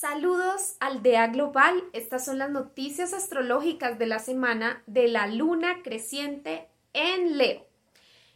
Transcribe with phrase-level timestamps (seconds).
[0.00, 1.82] Saludos Aldea Global.
[1.92, 7.66] Estas son las noticias astrológicas de la semana de la luna creciente en Leo.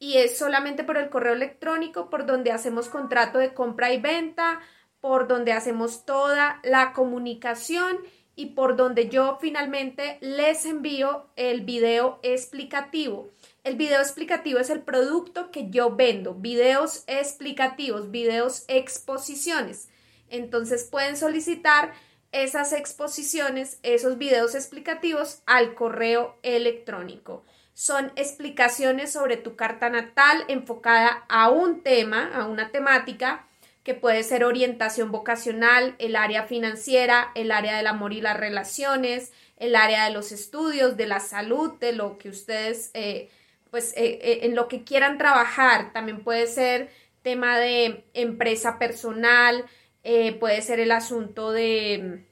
[0.01, 4.61] y es solamente por el correo electrónico por donde hacemos contrato de compra y venta,
[5.01, 7.99] por donde hacemos toda la comunicación
[8.35, 13.31] y por donde yo finalmente les envío el video explicativo.
[13.69, 19.91] El video explicativo es el producto que yo vendo, videos explicativos, videos exposiciones.
[20.31, 21.93] Entonces pueden solicitar
[22.33, 27.45] esas exposiciones, esos videos explicativos al correo electrónico.
[27.75, 33.47] Son explicaciones sobre tu carta natal enfocada a un tema, a una temática
[33.83, 39.31] que puede ser orientación vocacional, el área financiera, el área del amor y las relaciones,
[39.59, 43.29] el área de los estudios, de la salud, de lo que ustedes eh,
[43.71, 45.93] pues eh, eh, en lo que quieran trabajar.
[45.93, 46.91] También puede ser
[47.23, 49.65] tema de empresa personal,
[50.05, 52.25] eh, puede ser el asunto de,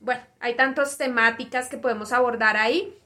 [0.00, 2.98] bueno, hay tantas temáticas que podemos abordar ahí.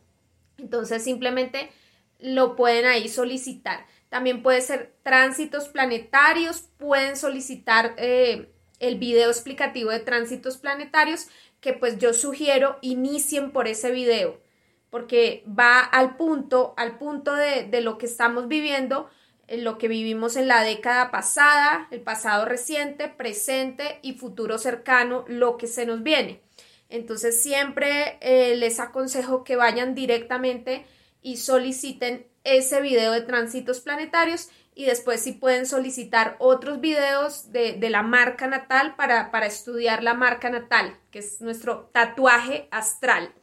[0.58, 1.70] Entonces simplemente
[2.18, 3.86] lo pueden ahí solicitar.
[4.08, 11.26] También puede ser tránsitos planetarios, pueden solicitar el video explicativo de tránsitos planetarios
[11.60, 14.45] que pues yo sugiero inicien por ese video
[14.90, 19.08] porque va al punto, al punto de, lo que estamos viviendo,
[19.48, 25.56] lo que vivimos en la década pasada, el pasado reciente, presente y futuro cercano, lo
[25.56, 26.40] que se nos viene.
[26.88, 30.86] Entonces siempre eh, les aconsejo que vayan directamente
[31.20, 37.72] y soliciten ese video de tránsitos planetarios y después si pueden solicitar otros videos de,
[37.72, 43.34] de la marca natal para, para estudiar la marca natal, que es nuestro tatuaje astral.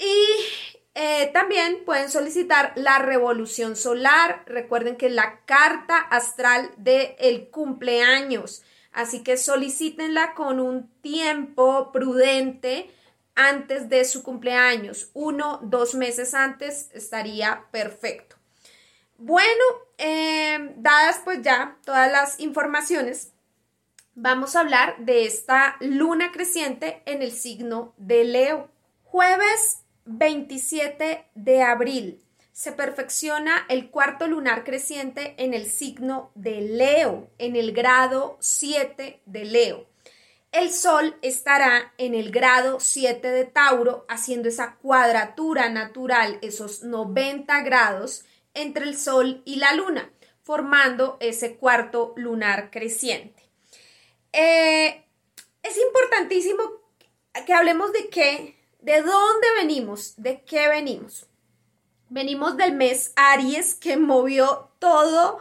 [0.00, 0.26] Y
[0.94, 4.42] eh, también pueden solicitar la revolución solar.
[4.46, 8.62] Recuerden que la carta astral del el cumpleaños.
[8.92, 12.90] Así que solicítenla con un tiempo prudente
[13.34, 15.10] antes de su cumpleaños.
[15.12, 18.36] Uno, dos meses antes estaría perfecto.
[19.18, 19.62] Bueno,
[19.98, 23.32] eh, dadas pues ya todas las informaciones,
[24.14, 28.70] vamos a hablar de esta luna creciente en el signo de Leo.
[29.04, 29.84] Jueves
[30.18, 32.22] 27 de abril
[32.52, 39.22] se perfecciona el cuarto lunar creciente en el signo de Leo, en el grado 7
[39.24, 39.86] de Leo.
[40.52, 47.62] El Sol estará en el grado 7 de Tauro, haciendo esa cuadratura natural, esos 90
[47.62, 50.10] grados entre el Sol y la Luna,
[50.42, 53.42] formando ese cuarto lunar creciente.
[54.32, 55.04] Eh,
[55.62, 56.62] es importantísimo
[57.46, 60.14] que hablemos de qué ¿De dónde venimos?
[60.16, 61.26] ¿De qué venimos?
[62.08, 65.38] Venimos del mes Aries que movió todo,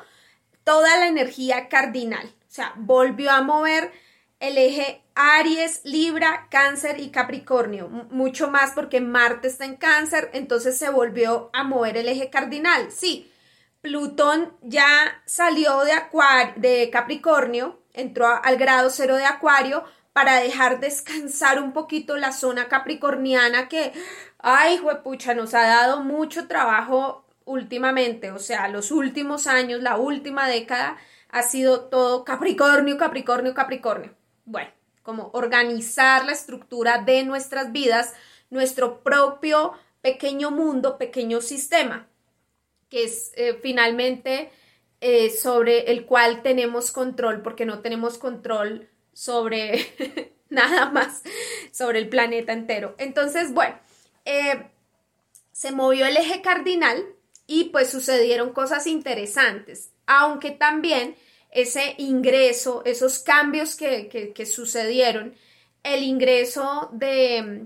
[0.64, 2.28] toda la energía cardinal.
[2.28, 3.92] O sea, volvió a mover
[4.40, 7.90] el eje Aries, Libra, Cáncer y Capricornio.
[7.90, 12.92] mucho más porque Marte está en Cáncer, entonces se volvió a mover el eje cardinal.
[12.92, 13.32] Sí,
[13.82, 15.94] Plutón ya salió de,
[16.56, 19.84] de Capricornio, entró al grado cero de Acuario,
[20.14, 23.94] para dejar descansar un poquito la zona capricorniana que,
[24.40, 30.47] ay, juepucha, nos ha dado mucho trabajo últimamente, o sea, los últimos años, la última
[30.47, 30.97] década,
[31.30, 34.14] ha sido todo Capricornio, Capricornio, Capricornio.
[34.46, 34.72] Bueno,
[35.03, 38.14] como organizar la estructura de nuestras vidas,
[38.50, 42.08] nuestro propio pequeño mundo, pequeño sistema,
[42.90, 44.52] que es eh, finalmente
[45.02, 48.90] eh, sobre el cual tenemos control, porque no tenemos control
[49.20, 51.24] sobre nada más,
[51.74, 52.96] sobre el planeta entero.
[52.98, 53.78] Entonces, bueno,
[54.24, 54.70] eh,
[55.52, 57.06] se movió el eje cardinal
[57.46, 61.18] y pues sucedieron cosas interesantes, aunque también
[61.52, 65.36] ese ingreso, esos cambios que, sucedieron,
[65.84, 67.66] el ingreso de,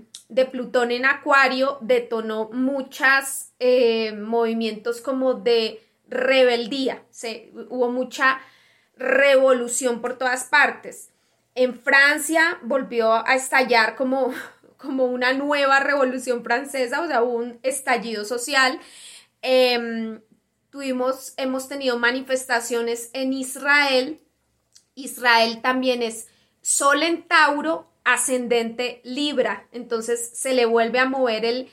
[0.50, 8.40] Plutón en Acuario detonó muchos eh, movimientos como de rebeldía, se, hubo mucha
[8.96, 11.10] revolución por todas partes.
[11.54, 14.32] En Francia volvió a estallar como,
[14.76, 18.80] como una nueva revolución francesa, o sea, un estallido social.
[19.42, 20.20] Em,
[20.70, 24.20] tuvimos, hemos tenido manifestaciones en Israel
[24.94, 26.28] Israel también es
[26.62, 29.68] Sol en Tauro, ascendente Libra.
[29.72, 31.68] Entonces se le vuelve a mover el,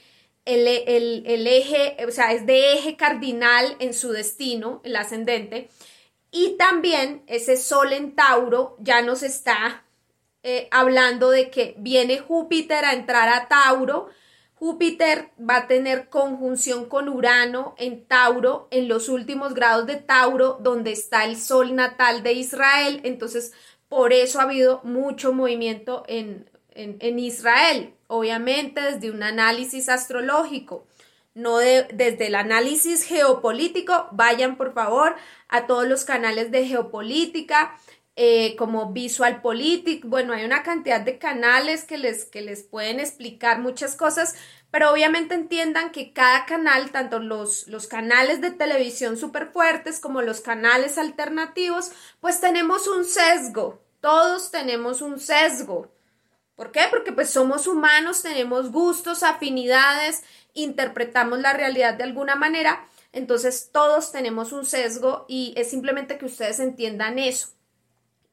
[0.45, 5.69] el, eje, o sea, es de eje cardinal en su destino, el ascendente.
[6.31, 9.83] Y también ese Sol en Tauro ya nos está
[10.44, 14.10] eh, hablando de que viene Júpiter a entrar a Tauro.
[14.56, 20.57] Júpiter va a tener conjunción con Urano en Tauro, en los últimos grados de Tauro,
[20.62, 23.01] donde está el Sol natal de Israel.
[23.04, 23.54] Entonces,
[23.89, 30.88] por eso ha habido mucho movimiento en, en, Israel, obviamente desde un análisis astrológico,
[31.33, 34.07] no desde el análisis geopolítico.
[34.12, 35.16] Vayan por favor
[35.48, 37.75] a todos los canales de geopolítica,
[38.16, 40.06] eh, como Visual Politic.
[40.06, 44.36] Bueno, hay una cantidad de canales que les, que les pueden explicar muchas cosas,
[44.69, 50.22] pero obviamente entiendan que cada canal, tanto los, los canales de televisión súper fuertes como
[50.22, 53.81] los canales alternativos, pues tenemos un sesgo.
[54.01, 55.89] Todos tenemos un sesgo.
[56.56, 56.81] ¿Por qué?
[56.89, 64.12] Porque pues somos humanos, tenemos gustos, afinidades, interpretamos la realidad de alguna manera, entonces todos
[64.12, 67.50] tenemos un sesgo y es simplemente que ustedes entiendan eso.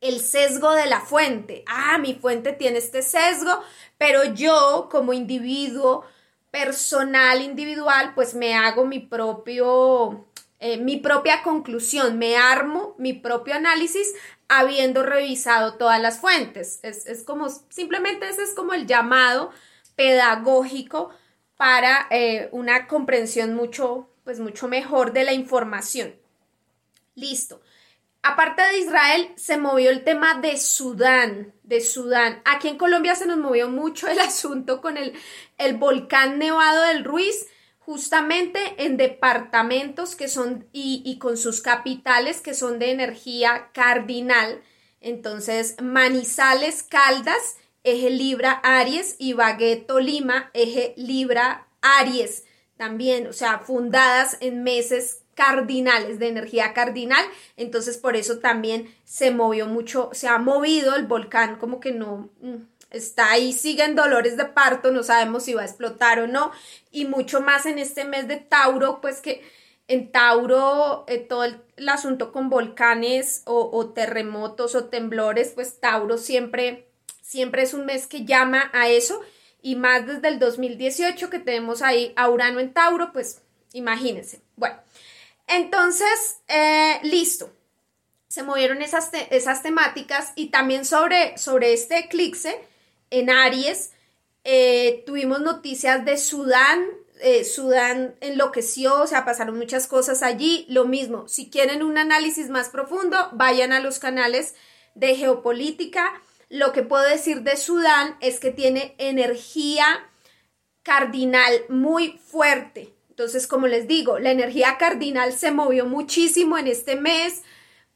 [0.00, 1.64] El sesgo de la fuente.
[1.66, 3.62] Ah, mi fuente tiene este sesgo,
[3.96, 6.04] pero yo como individuo
[6.52, 10.28] personal, individual, pues me hago mi propio
[10.60, 14.12] eh, mi propia conclusión, me armo mi propio análisis
[14.48, 16.80] habiendo revisado todas las fuentes.
[16.82, 19.52] Es, como, simplemente ese es como el llamado
[19.94, 21.10] pedagógico
[21.58, 26.14] para eh, una comprensión mucho, pues mucho mejor de la información.
[27.14, 27.60] Listo.
[28.22, 32.40] Aparte de Israel, se movió el tema de Sudán, de Sudán.
[32.46, 35.12] Aquí en Colombia se nos movió mucho el asunto con el,
[35.58, 37.46] el volcán Nevado del Ruiz
[37.88, 44.62] justamente en departamentos que son y, con sus capitales que son de energía cardinal.
[45.00, 47.56] Entonces, Manizales, Caldas,
[47.92, 52.44] eje Libra, Aries y Baguette, Tolima, eje Libra, Aries.
[52.76, 57.24] También, o sea, fundadas en meses cardinales de energía cardinal,
[57.56, 62.28] entonces por eso también se movió mucho, se ha movido el volcán como que no,
[62.40, 62.56] mm,
[62.90, 66.50] está ahí, siguen dolores de parto, no sabemos si va a explotar o no,
[66.90, 69.42] y mucho más en este mes de Tauro, pues que
[69.86, 76.87] en Tauro eh, todo el, asunto con volcanes o, terremotos o temblores, pues Tauro siempre,
[77.28, 79.20] siempre es un mes que llama a eso,
[79.60, 83.42] y más desde el 2018 que tenemos ahí a Urano en Tauro, pues
[83.74, 84.40] imagínense.
[84.56, 84.76] Bueno,
[85.46, 87.52] entonces, eh, listo.
[88.28, 92.58] Se movieron esas, esas temáticas y también sobre, sobre este eclipse,
[93.10, 93.92] en Aries.
[94.44, 96.82] Eh, tuvimos noticias de Sudán.
[97.20, 100.64] Eh, Sudán enloqueció, o sea, pasaron muchas cosas allí.
[100.70, 104.54] Lo mismo, si quieren un análisis más profundo, vayan a los canales
[104.94, 106.22] de geopolítica.
[106.48, 109.84] Lo que puedo decir de Sudán es que tiene energía
[110.82, 112.94] cardinal muy fuerte.
[113.10, 117.42] Entonces, como les digo, la energía cardinal se movió muchísimo en este mes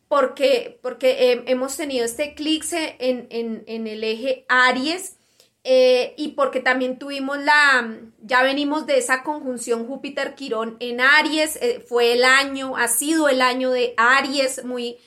[0.09, 5.17] porque, porque hemos tenido este eclipse en, en, el eje Aries
[5.65, 11.83] eh, y porque también tuvimos la, ya venimos de esa conjunción Júpiter-Quirón en Aries, eh,
[11.89, 14.99] fue el año, ha sido el año de Aries, muy,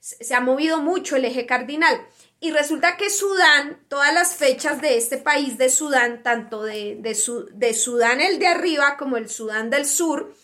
[0.00, 2.00] se ha movido mucho el eje cardinal.
[2.44, 7.74] Y resulta que Sudán, todas las fechas de este país de Sudán, tanto de, de,
[7.74, 10.34] Sudán el de arriba como el Sudán del sur,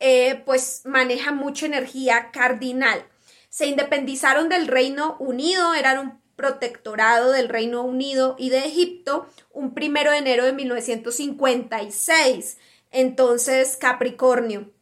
[0.00, 3.06] eh, pues maneja mucha energía cardinal
[3.54, 9.74] se independizaron del Reino Unido, eran un protectorado del Reino Unido y de Egipto un
[9.74, 12.58] primero de enero de 1956.
[12.90, 14.73] Entonces, Capricornio.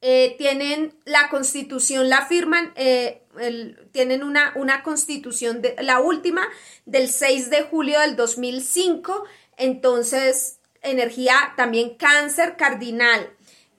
[0.00, 3.24] Eh, tienen la constitución, la firman, eh,
[3.90, 6.46] tienen una, una constitución, de, la última
[6.86, 9.24] del 6 de julio del 2005.
[9.56, 13.28] Entonces, energía también cáncer cardinal.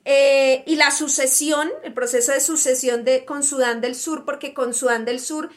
[0.04, 4.74] Eh, y la sucesión, el proceso de sucesión de, con Sudán del Sur, porque con
[4.74, 5.50] Sudán del Sur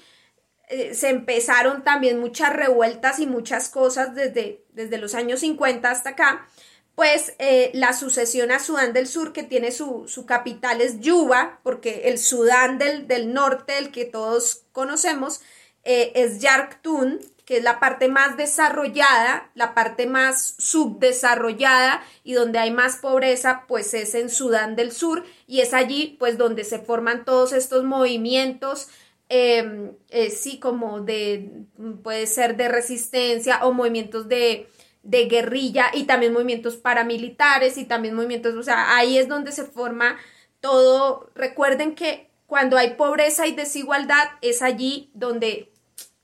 [0.94, 6.48] se empezaron también muchas revueltas y muchas cosas desde, desde los años 50 hasta acá,
[6.94, 11.60] pues eh, la sucesión a Sudán del Sur, que tiene su, su capital es Yuba,
[11.62, 15.40] porque el Sudán del, del norte, el que todos conocemos,
[15.84, 22.70] es Yarktun, que es la parte más desarrollada, la parte más subdesarrollada y donde hay
[22.70, 27.24] más pobreza, pues es en Sudán del Sur y es allí pues donde se forman
[27.24, 28.88] todos estos movimientos,
[29.28, 31.64] em, eh, sí, como de,
[32.02, 34.68] puede ser de resistencia o movimientos de,
[35.02, 39.64] de guerrilla y también movimientos paramilitares y también movimientos, o sea, ahí es donde se
[39.64, 40.16] forma
[40.60, 45.72] todo, recuerden que cuando hay pobreza y desigualdad, es allí donde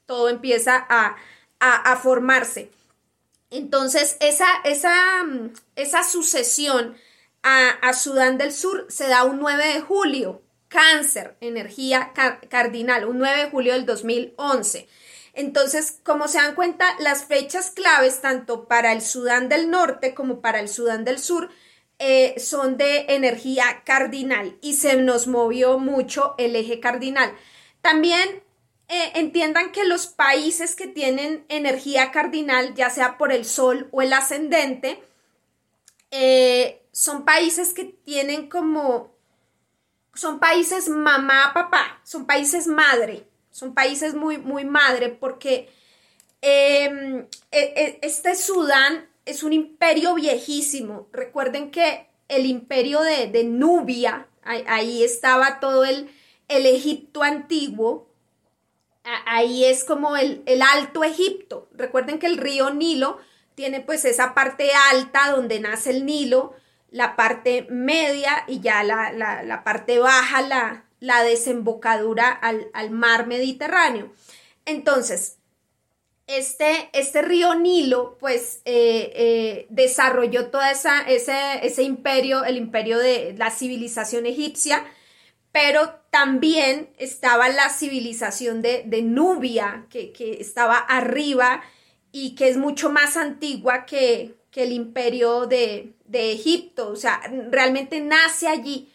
[0.06, 1.16] todo empieza a,
[2.02, 2.70] formarse.
[3.50, 5.24] Entonces, esa, esa,
[5.74, 6.96] esa sucesión
[7.42, 12.12] a, Sudán del Sur se da un 9 de julio, cáncer, energía
[12.48, 14.86] cardinal, un 9 de julio del 2011.
[15.38, 20.40] Entonces, como se dan cuenta, las fechas claves, tanto para el Sudán del Norte como
[20.40, 21.48] para el Sudán del Sur,
[22.00, 27.32] eh, son de energía cardinal y se nos movió mucho el eje cardinal.
[27.82, 28.42] También
[28.88, 34.02] eh, entiendan que los países que tienen energía cardinal, ya sea por el sol o
[34.02, 35.00] el ascendente,
[36.10, 39.14] eh, son países que tienen como,
[40.14, 43.27] son países mamá, papá, son países madre,
[43.58, 45.68] son países muy, muy madre, porque
[46.40, 51.08] em, e, e, este Sudán es un imperio viejísimo.
[51.12, 56.10] Recuerden que el imperio de, Nubia, ahí, estaba todo el,
[56.46, 58.08] el Egipto antiguo,
[59.26, 61.68] ahí es como el, Alto Egipto.
[61.72, 63.18] Recuerden que el río Nilo
[63.54, 66.54] tiene pues esa parte alta donde nace el Nilo,
[66.90, 74.12] la parte media y ya la, parte baja, la, la desembocadura al, mar Mediterráneo.
[74.64, 75.36] Entonces,
[76.26, 80.90] este, este río Nilo, pues, eh, eh, desarrolló todo ese,
[81.62, 84.84] ese imperio, el imperio de la civilización egipcia,
[85.52, 91.62] pero también estaba la civilización de, Nubia, que, estaba arriba
[92.12, 98.48] y que es mucho más antigua que, el imperio de, Egipto, o sea, realmente nace
[98.48, 98.88] allí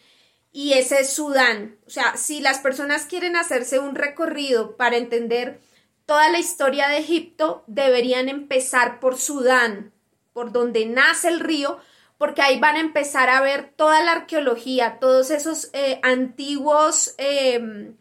[0.54, 1.76] y ese es Sudán.
[1.84, 5.60] O sea, si las personas quieren hacerse un recorrido para entender
[6.06, 9.92] toda la historia de Egipto, deberían empezar por Sudán,
[10.32, 11.78] por donde nace el río,
[12.18, 17.96] porque ahí van a empezar a ver toda la arqueología, todos esos eh, antiguos, em,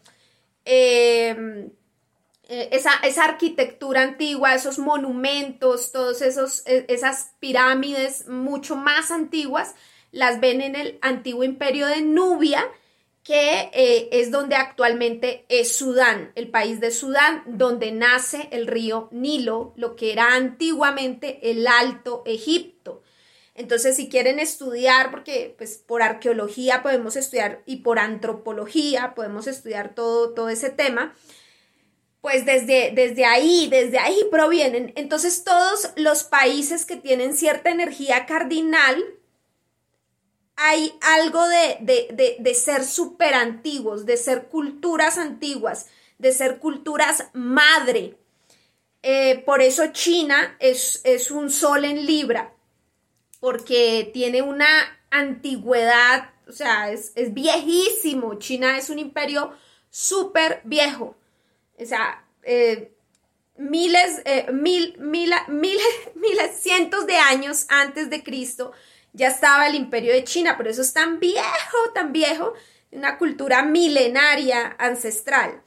[0.63, 1.71] em,
[2.49, 5.91] eh, esa, esa, arquitectura antigua, esos monumentos,
[6.21, 9.73] esos, e, esas pirámides mucho más antiguas,
[10.13, 12.63] las ven en el antiguo imperio de Nubia,
[13.23, 19.09] que eh, es donde actualmente es Sudán, el país de Sudán, donde nace el río
[19.11, 23.01] Nilo, lo que era antiguamente el Alto Egipto.
[23.55, 29.95] Entonces, si quieren estudiar, porque pues por arqueología podemos estudiar y por antropología podemos estudiar
[29.95, 31.15] todo, todo ese tema,
[32.21, 34.93] pues desde, desde ahí, desde ahí provienen.
[34.95, 39.03] Entonces, todos los países que tienen cierta energía cardinal,
[40.55, 48.17] hay algo de, de, ser súper antiguos, de ser culturas antiguas, de ser culturas madre.
[49.01, 52.53] Eh, por eso China es, es un sol en Libra
[53.43, 54.65] porque tiene una
[55.09, 58.35] antigüedad, o sea, es, viejísimo.
[58.35, 59.51] China es un imperio
[59.89, 61.17] súper viejo.
[61.77, 62.92] O sea, eh,
[63.57, 68.73] miles, eh, mil, mil, miles, miles, cientos de años antes de Cristo
[69.13, 72.53] ya estaba el imperio de China, pero eso es tan viejo, tan viejo,
[72.91, 75.61] una cultura milenaria, ancestral.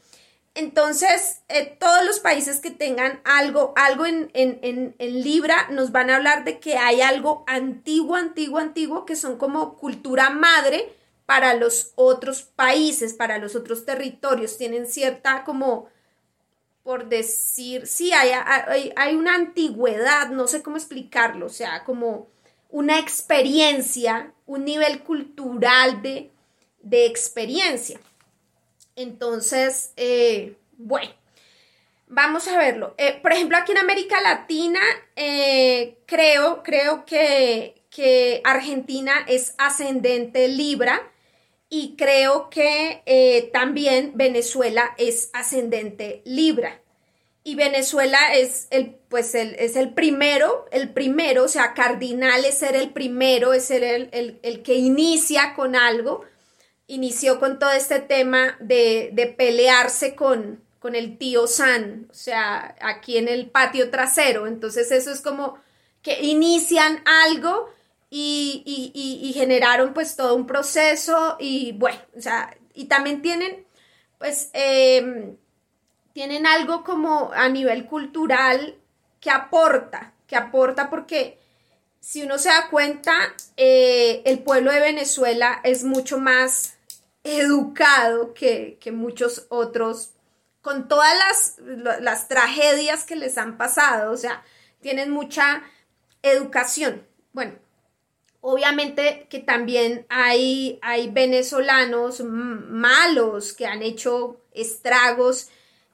[0.55, 6.45] Entonces, eh, todos los países que tengan algo, algo en, Libra nos van a hablar
[6.45, 10.93] de que hay algo antiguo, antiguo, antiguo, que son como cultura madre
[11.27, 14.57] para los otros países, para los otros territorios.
[14.57, 15.89] Tienen cierta como,
[16.87, 18.31] por decir, sí, hay,
[18.95, 22.29] hay, una antigüedad, no sé cómo explicarlo, o sea, como
[22.71, 26.31] una experiencia, un nivel cultural de,
[26.83, 27.99] de experiencia.
[28.95, 31.11] Entonces, eh, bueno,
[32.07, 32.95] vamos a verlo.
[32.99, 34.79] Eh, por ejemplo, aquí en América Latina,
[35.17, 41.03] eh, creo, creo que, que, Argentina es ascendente Libra
[41.69, 46.81] y creo que también Venezuela es ascendente Libra.
[47.43, 52.75] Y Venezuela es el, pues es el primero, el primero, o sea, cardinal es ser
[52.75, 56.25] el primero, es ser el, el que inicia con algo
[56.87, 63.19] inició con todo este tema de, pelearse con, con el tío San, o sea, aquí
[63.19, 64.47] en el patio trasero.
[64.47, 65.59] Entonces eso es como
[66.03, 67.69] que inician algo
[68.11, 73.67] y, generaron pues todo un proceso y bueno, o sea, y también tienen
[74.19, 75.37] pues em,
[76.13, 78.77] tienen algo como a nivel cultural
[79.21, 81.39] que aporta, que aporta porque
[82.01, 83.13] si uno se da cuenta,
[83.57, 86.79] eh, el pueblo de Venezuela es mucho más
[87.25, 90.13] educado que, muchos otros,
[90.63, 91.13] con todas
[91.59, 94.45] las, las tragedias que les han pasado, o sea,
[94.81, 95.65] tienen mucha
[96.23, 97.05] educación.
[97.33, 97.55] Bueno,
[98.49, 105.49] Obviamente que también hay, hay venezolanos malos que han hecho estragos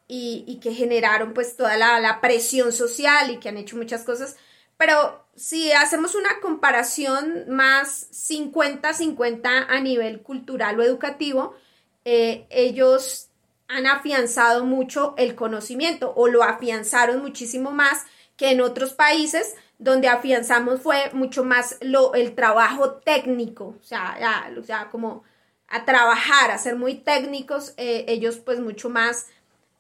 [0.07, 4.37] y, que generaron pues toda la, presión social y que han hecho muchas cosas.
[4.77, 11.55] Pero si hacemos una comparación más 50-50 a nivel cultural o educativo,
[12.05, 13.29] eh, ellos
[13.67, 18.05] han afianzado mucho el conocimiento o lo afianzaron muchísimo más
[18.37, 24.17] que en otros países donde afianzamos fue mucho más lo, el trabajo técnico, o sea,
[24.57, 25.25] o sea, como
[25.67, 29.27] a trabajar, a ser muy técnicos, eh, ellos pues mucho más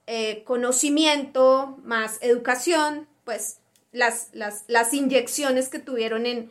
[0.08, 3.58] eh, conocimiento, más educación, pues
[3.92, 6.50] las, las, las, inyecciones que tuvieron en,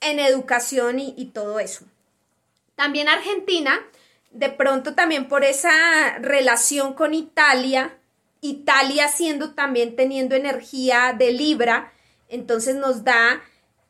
[0.00, 1.86] en educación y, y todo eso.
[2.76, 3.80] También Argentina,
[4.30, 7.98] de pronto también por esa relación con Italia,
[8.40, 11.93] Italia siendo también teniendo energía de Libra,
[12.28, 13.42] entonces nos da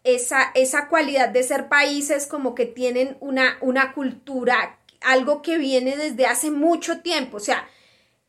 [0.05, 5.97] esa, esa cualidad de ser países como que tienen una, una cultura, algo que viene
[5.97, 7.69] desde hace mucho tiempo, o sea,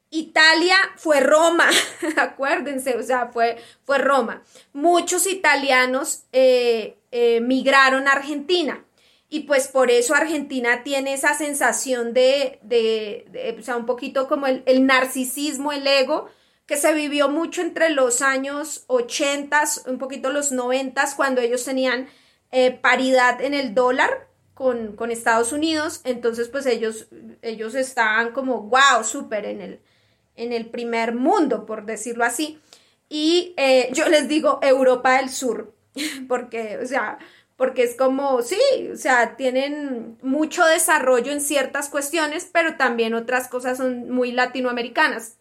[0.09, 1.69] Italia fue Roma,
[2.17, 4.43] acuérdense, o sea, fue, fue Roma.
[4.71, 8.85] Muchos italianos eh, eh, migraron a Argentina
[9.29, 14.47] y pues por eso Argentina tiene esa sensación de, de, o sea, un poquito como
[14.47, 16.29] el, el narcisismo, el ego,
[16.65, 22.07] que se vivió mucho entre los años 80, un poquito los 90, cuando ellos tenían
[22.51, 26.01] eh, paridad en el dólar con, Estados Unidos.
[26.05, 27.07] Entonces, pues ellos,
[27.41, 29.79] ellos estaban como, wow, súper en el,
[30.36, 32.60] en el primer mundo, por decirlo así.
[33.10, 35.75] Y eh, yo les digo Europa del Sur,
[36.27, 37.19] porque, o sea,
[37.57, 38.60] porque es como, sí,
[38.91, 45.38] o sea, tienen mucho desarrollo en ciertas cuestiones, pero también otras cosas son muy latinoamericanas.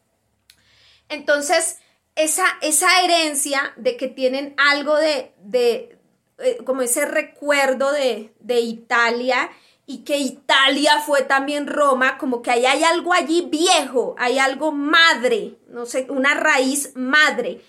[1.14, 1.78] Entonces,
[2.16, 5.98] esa, esa herencia de que tienen algo de, de
[6.38, 9.50] eh, como ese recuerdo de, de, Italia
[9.86, 14.72] y que Italia fue también Roma, como que ahí hay algo allí viejo, hay algo
[14.72, 17.60] madre, no sé, una raíz madre.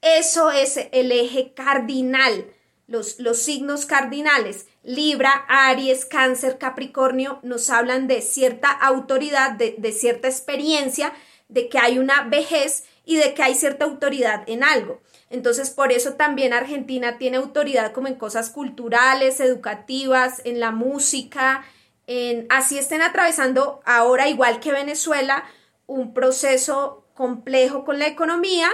[0.00, 2.46] Eso es el eje cardinal,
[2.86, 4.66] los, los signos cardinales.
[4.82, 11.14] Libra, Aries, Cáncer, Capricornio nos hablan de cierta autoridad, de, de cierta experiencia,
[11.48, 15.00] de que hay una vejez y de que hay cierta autoridad en algo.
[15.30, 21.64] Entonces, por eso también Argentina tiene autoridad como en cosas culturales, educativas, en la música,
[22.06, 25.44] en así estén atravesando ahora igual que Venezuela
[25.86, 28.68] un proceso complejo con la economía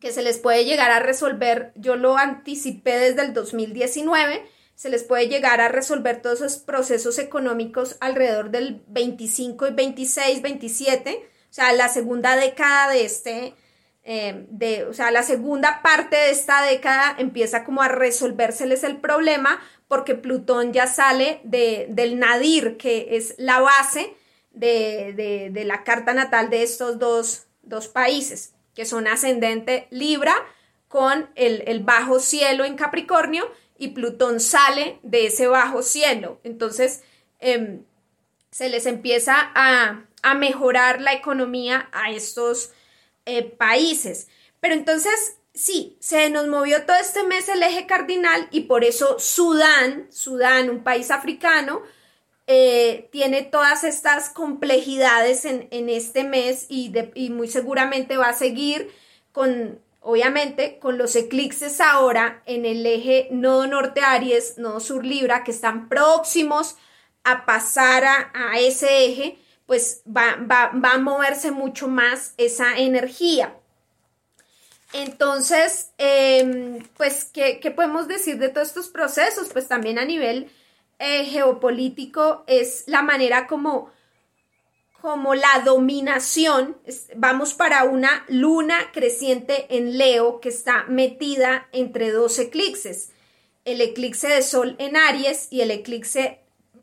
[0.00, 5.04] que se les puede llegar a resolver, yo lo anticipé desde el 2019, se les
[5.04, 11.52] puede llegar a resolver todos esos procesos económicos alrededor del 25 y 26, 27 o
[11.52, 13.54] sea, la segunda década de este,
[14.04, 18.98] eh, de, o sea, la segunda parte de esta década empieza como a resolvérseles el
[18.98, 24.14] problema porque Plutón ya sale de, del nadir, que es la base
[24.52, 30.34] de, la carta natal de estos dos, dos, países, que son ascendente Libra
[30.86, 36.40] con el, el bajo cielo en Capricornio y Plutón sale de ese bajo cielo.
[36.44, 37.02] Entonces,
[37.40, 37.82] em,
[38.50, 42.72] se les empieza a, a mejorar la economía a estos
[43.26, 44.28] eh, países.
[44.60, 49.18] Pero entonces, sí, se nos movió todo este mes el eje cardinal y por eso
[49.18, 51.82] Sudán, Sudán, un país africano,
[52.46, 58.90] eh, tiene todas estas complejidades en, este mes y, y, muy seguramente va a seguir
[59.30, 65.44] con, obviamente, con los eclipses ahora en el eje nodo norte Aries, nodo sur Libra,
[65.44, 66.76] que están próximos
[67.22, 69.38] a pasar a ese eje
[69.70, 73.54] pues va, a moverse mucho más esa energía.
[74.92, 79.50] Entonces, em, pues, ¿qué, podemos decir de todos estos procesos?
[79.52, 80.50] Pues también a nivel
[80.98, 83.92] eh, geopolítico es la manera como,
[85.00, 86.76] como la dominación,
[87.14, 93.12] vamos para una luna creciente en Leo que está metida entre dos eclipses,
[93.64, 96.39] el eclipse de Sol en Aries y el eclipse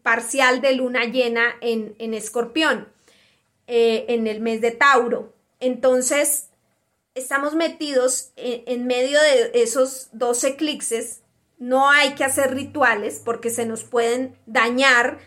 [0.08, 2.88] parcial de luna llena en, escorpión,
[3.68, 5.34] eh, en el mes de Tauro.
[5.60, 6.48] Entonces,
[7.14, 11.24] estamos metidos en, medio de esos dos eclipses.
[11.58, 15.20] No hay que hacer rituales porque se nos pueden dañar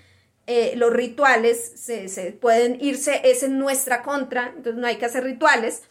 [0.46, 5.24] eh, los rituales, se, pueden irse, es en nuestra contra, entonces no hay que hacer
[5.24, 5.82] rituales.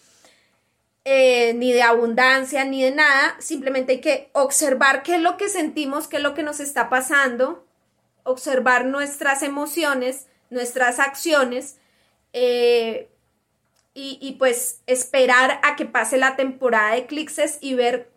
[1.06, 5.47] Eh, ni de abundancia, ni de nada, simplemente hay que observar qué es lo que
[5.47, 7.69] sentimos, qué es lo que nos está pasando,
[8.24, 11.78] observar nuestras emociones, nuestras acciones
[12.34, 13.10] eh,
[13.94, 18.10] y, pues esperar a que pase la temporada de eclipses y ver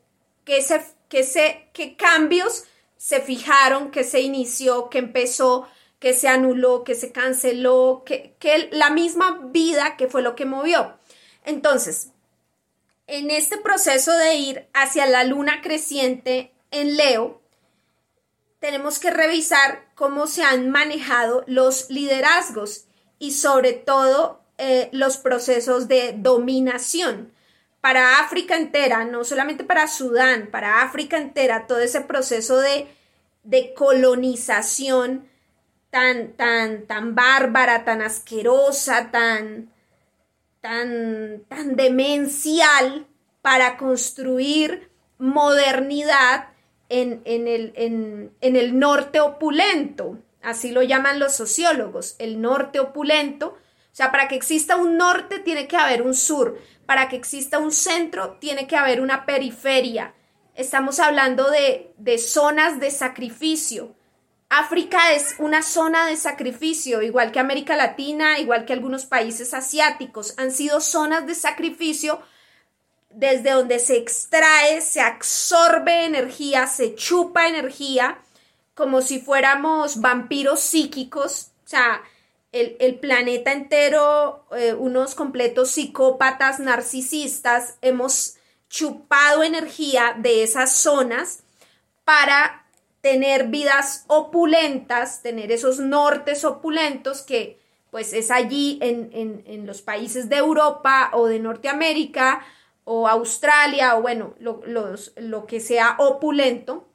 [0.45, 2.65] qué, se, qué, se, qué cambios
[2.97, 5.67] se fijaron, que se inició, que empezó,
[5.99, 10.45] que se anuló, que se canceló, que, que la misma vida que fue lo que
[10.45, 10.97] movió.
[11.45, 12.13] Entonces,
[13.09, 17.43] en este proceso de ir hacia la luna creciente en Leo,
[18.61, 22.87] tenemos que revisar cómo se han manejado los liderazgos
[23.21, 27.31] y sobre todo eh, los procesos de dominación.
[27.81, 32.89] Para África entera, no solamente para Sudán, para África entera, todo ese proceso de,
[33.45, 35.29] de colonización
[35.91, 39.71] tan, tan, tan bárbara, tan asquerosa, tan,
[40.61, 43.07] tan, tan demencial
[43.41, 46.52] para construir modernidad
[46.93, 47.23] en,
[48.41, 53.49] el, norte opulento, así lo llaman los sociólogos, el norte opulento.
[53.49, 57.59] O sea, para que exista un norte tiene que haber un sur, para que exista
[57.59, 60.15] un centro tiene que haber una periferia.
[60.55, 63.95] Estamos hablando de, de zonas de sacrificio,
[64.55, 70.35] África es una zona de sacrificio, igual que América Latina, igual que algunos países asiáticos,
[70.37, 72.21] han sido zonas de sacrificio
[73.15, 78.19] desde donde se extrae, se absorbe energía, se chupa energía,
[78.75, 82.03] como si fuéramos vampiros psíquicos, o sea,
[82.53, 88.37] el, planeta entero, eh, unos completos psicópatas narcisistas, hemos
[88.69, 91.45] chupado energía de esas zonas
[92.05, 92.67] para
[93.01, 97.59] tener vidas opulentas, tener esos nortes opulentos que
[97.91, 102.43] pues es allí en, los países de Europa o de Norteamérica
[102.85, 104.63] o Australia o bueno, lo,
[105.17, 106.89] lo que sea opulento.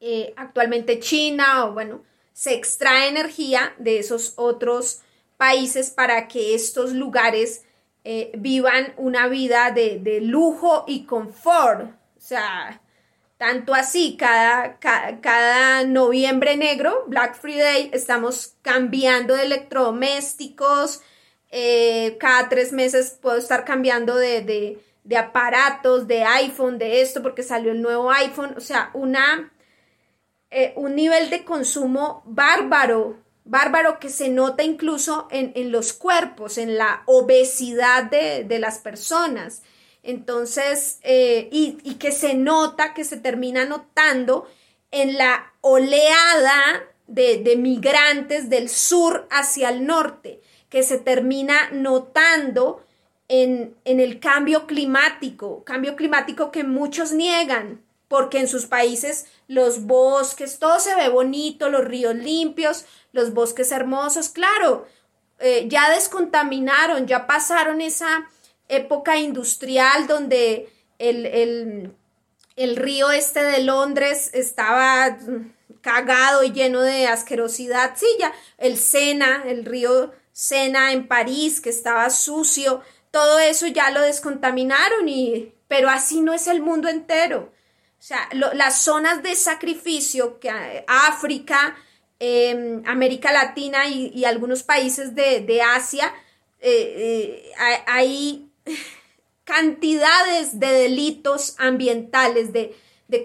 [0.00, 2.02] Eh, actualmente China o bueno,
[2.32, 5.00] se extrae energía de esos otros
[5.36, 7.64] países para que estos lugares
[8.04, 11.90] eh, vivan una vida de, de lujo y confort.
[12.16, 12.80] O sea,
[13.38, 21.02] tanto así, cada, cada, noviembre negro, Black Friday, estamos cambiando de electrodomésticos.
[21.50, 24.78] Eh, cada tres meses puedo estar cambiando de,
[25.14, 28.54] aparatos, de iPhone, de esto, porque salió el nuevo iPhone.
[28.56, 29.52] O sea, una,
[30.50, 36.78] eh, un nivel de consumo bárbaro, bárbaro que se nota incluso en, los cuerpos, en
[36.78, 39.62] la obesidad de, de las personas.
[40.06, 44.46] Entonces, eh, y, que se nota, que se termina notando
[44.92, 52.85] en la oleada de, migrantes del sur hacia el norte, que se termina notando
[53.28, 59.84] en, en, el cambio climático, cambio climático que muchos niegan, porque en sus países los
[59.84, 64.86] bosques, todo se ve bonito, los ríos limpios, los bosques hermosos, claro,
[65.38, 68.28] eh, ya descontaminaron, ya pasaron esa
[68.68, 71.94] época industrial donde el,
[72.56, 75.18] río este de Londres estaba
[75.82, 77.92] cagado y lleno de asquerosidad.
[77.96, 83.90] Sí, ya el Sena, el río Sena en París, que estaba sucio, todo eso ya
[83.90, 87.52] lo descontaminaron y pero así no es el mundo entero.
[87.98, 91.76] O sea, las zonas de sacrificio que África,
[92.18, 96.14] em, América Latina y, algunos países de, Asia,
[96.60, 98.48] eh, eh, hay
[99.44, 102.76] cantidades de delitos ambientales, de,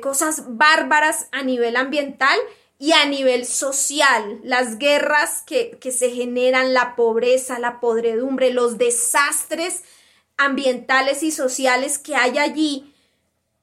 [0.01, 2.37] cosas bárbaras a nivel ambiental
[2.81, 8.79] y a nivel social, las guerras que, que, se generan, la pobreza, la podredumbre, los
[8.79, 9.83] desastres
[10.35, 12.91] ambientales y sociales que hay allí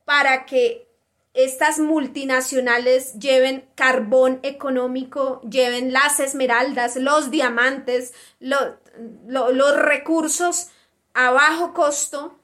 [0.04, 0.86] para que
[1.34, 10.68] estas multinacionales lleven carbón económico, lleven las esmeraldas, los diamantes, los recursos
[11.14, 12.38] a bajo costo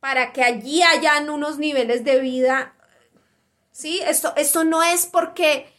[0.00, 2.74] para que allí hayan unos niveles de vida.
[3.70, 4.00] ¿Sí?
[4.06, 5.73] Esto, esto no es porque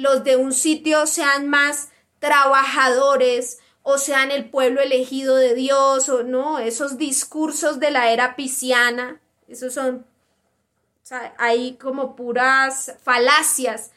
[0.00, 6.22] los de un sitio sean más trabajadores o sean el pueblo elegido de Dios o
[6.22, 10.06] no, esos discursos de la era pisciana, esos son,
[11.38, 13.90] hay como puras falacias.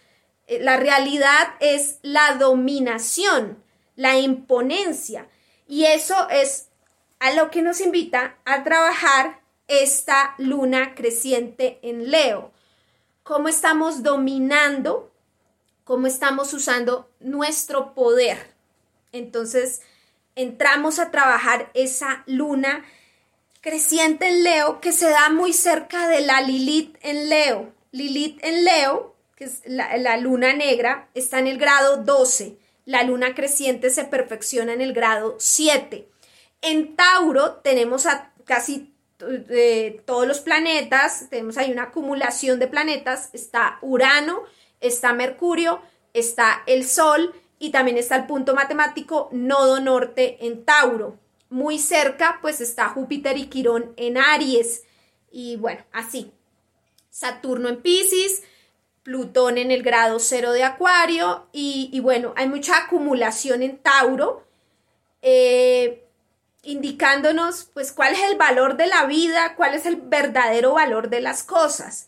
[0.48, 3.63] Eh, la realidad es la dominación,
[3.96, 5.28] la imponencia,
[5.68, 6.70] y eso es
[7.20, 12.52] a lo que nos invita a trabajar esta luna creciente en Leo.
[13.24, 15.12] Cómo estamos dominando,
[15.84, 18.38] cómo estamos usando nuestro poder.
[19.12, 19.82] Entonces,
[20.36, 22.84] entramos a trabajar esa luna
[23.62, 27.74] creciente en Leo que se da muy cerca de la Lilith en Leo.
[27.91, 32.58] Lilith en Leo, que es la, luna negra, está en el grado 12.
[32.86, 36.08] La luna creciente se perfecciona en el grado 7.
[36.62, 43.30] En Tauro tenemos a casi eh, todos los planetas, tenemos ahí una acumulación de planetas,
[43.34, 44.43] está Urano
[44.84, 45.82] está Mercurio,
[46.13, 51.17] está el Sol y también está el punto matemático nodo norte en Tauro.
[51.50, 54.84] Muy cerca pues está Júpiter y Quirón en Aries
[55.32, 56.32] y bueno, así.
[57.10, 58.43] Saturno en Pisces,
[59.04, 64.48] Plutón en el grado cero de Acuario y, bueno, hay mucha acumulación en Tauro,
[65.22, 66.06] eh,
[66.63, 71.22] indicándonos pues cuál es el valor de la vida, cuál es el verdadero valor de
[71.22, 72.08] las cosas.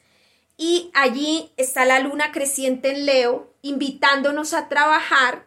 [0.57, 5.45] Y allí está la luna creciente en Leo, invitándonos a trabajar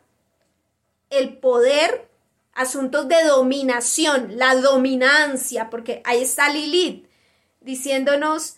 [1.10, 2.08] el poder,
[2.52, 7.08] asuntos de dominación, la dominancia, porque ahí está Lilith,
[7.60, 8.56] diciéndonos,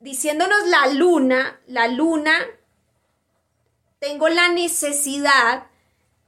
[0.00, 2.38] diciéndonos la luna, la luna,
[3.98, 5.66] tengo la necesidad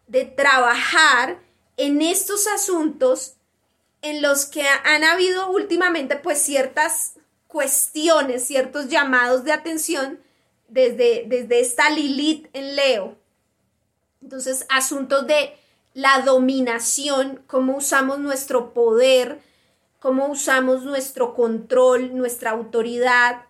[0.06, 1.40] de trabajar
[1.76, 3.34] en estos asuntos
[4.02, 7.15] en los que han habido últimamente pues ciertas
[7.56, 10.20] cuestiones, ciertos llamados de atención
[10.68, 13.16] desde, desde esta Lilith en Leo.
[14.20, 15.56] Entonces, asuntos de
[15.94, 19.40] la dominación, cómo usamos nuestro poder,
[20.00, 23.46] cómo usamos nuestro control, nuestra autoridad,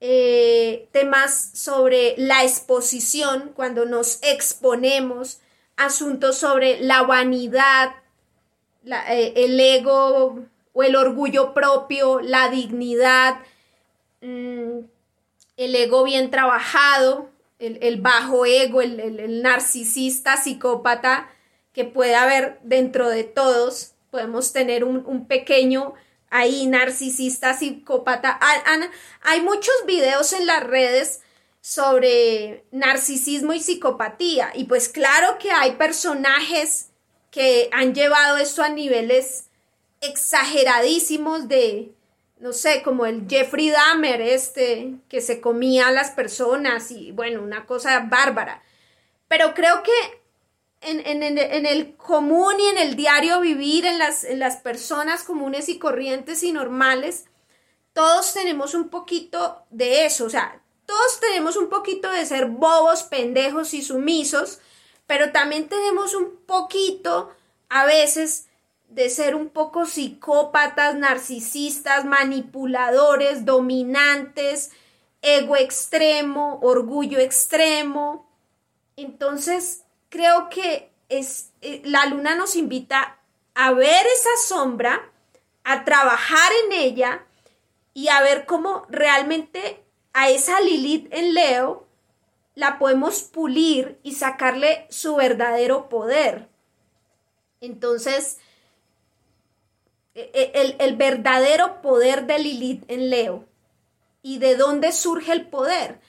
[0.00, 5.40] eh, temas sobre la exposición, cuando nos exponemos,
[5.76, 7.96] asuntos sobre la vanidad,
[8.84, 10.44] eh, el ego
[10.78, 13.40] o el orgullo propio, la dignidad,
[14.20, 14.78] mm,
[15.56, 21.28] el ego bien trabajado, el, bajo ego, el, narcisista, psicópata
[21.72, 23.94] que puede haber dentro de todos.
[24.12, 25.94] Podemos tener un, pequeño
[26.30, 28.38] ahí narcisista, psicópata.
[29.22, 31.22] Hay muchos videos en las redes
[31.60, 34.52] sobre narcisismo y psicopatía.
[34.54, 36.90] Y pues claro que hay personajes
[37.32, 39.47] que han llevado esto a niveles
[40.00, 41.92] exageradísimos de,
[42.38, 47.42] no sé, como el Jeffrey Dahmer, este, que se comía a las personas y bueno,
[47.42, 48.62] una cosa bárbara.
[49.28, 50.18] Pero creo que
[50.80, 55.68] en, en, el común y en el diario vivir, en las, en las personas comunes
[55.68, 57.24] y corrientes y normales,
[57.92, 63.02] todos tenemos un poquito de eso, o sea, todos tenemos un poquito de ser bobos,
[63.02, 64.60] pendejos y sumisos,
[65.06, 67.30] pero también tenemos un poquito
[67.68, 68.47] a veces
[68.88, 74.70] de ser un poco psicópatas, narcisistas, manipuladores, dominantes,
[75.22, 78.30] ego extremo, orgullo extremo.
[78.96, 83.18] Entonces, creo que es, eh, la luna nos invita
[83.54, 85.10] a ver esa sombra,
[85.64, 87.26] a trabajar en ella
[87.92, 91.86] y a ver cómo realmente a esa Lilith en Leo
[92.54, 96.48] la podemos pulir y sacarle su verdadero poder.
[97.60, 98.38] Entonces,
[100.20, 103.44] e, e, el, verdadero poder de Lilith en Leo.
[104.20, 106.00] ¿Y de dónde surge el poder?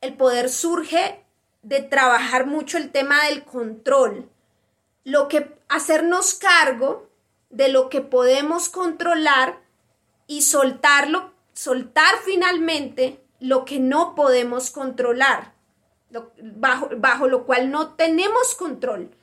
[0.00, 1.22] El poder surge
[1.60, 4.30] de trabajar mucho el tema del control.
[5.04, 7.10] Lo que hacernos cargo
[7.50, 9.60] de lo que podemos controlar
[10.26, 15.52] y soltarlo, soltar finalmente lo que no podemos controlar,
[16.40, 19.14] bajo, bajo lo cual no tenemos control.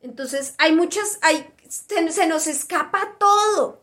[0.00, 3.82] Entonces, hay muchas, hay, se, nos escapa todo.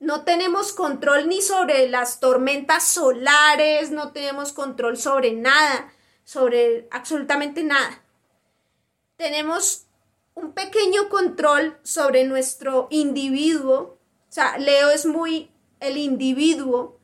[0.00, 5.92] No tenemos control ni sobre las tormentas solares, no tenemos control sobre nada,
[6.24, 8.02] sobre absolutamente nada.
[9.16, 9.86] Tenemos
[10.34, 13.98] un pequeño control sobre nuestro individuo.
[14.28, 16.98] O sea, Leo es muy el individuo.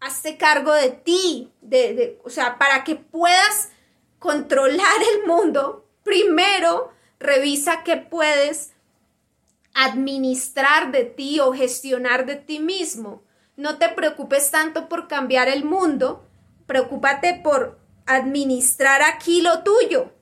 [0.00, 3.70] Hazte cargo de ti, de, o sea, para que puedas
[4.18, 8.72] controlar el mundo, primero revisa qué puedes
[9.76, 13.22] administrar de ti o gestionar de ti mismo.
[13.56, 16.26] No te preocupes tanto por cambiar el mundo,
[16.66, 20.14] preocúpate por administrar aquí lo tuyo,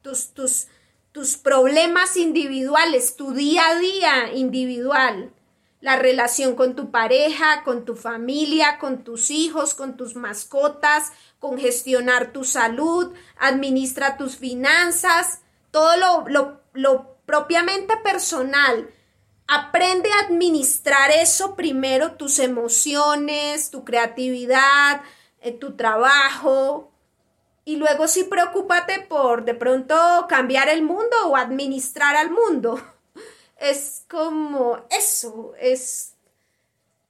[0.00, 0.68] tus, tus,
[1.10, 5.32] tus problemas individuales, tu día a día individual,
[5.80, 11.58] la relación con tu pareja, con tu familia, con tus hijos, con tus mascotas, con
[11.58, 15.40] gestionar tu salud, administra tus finanzas,
[15.72, 18.90] todo lo, lo, lo propiamente personal.
[19.46, 25.02] Aprende a administrar eso primero, tus emociones, tu creatividad,
[25.40, 26.90] eh, tu trabajo.
[27.66, 29.94] Y luego sí preocúpate por de pronto
[30.28, 32.80] cambiar el mundo o administrar al mundo.
[33.56, 36.16] Es como eso, es,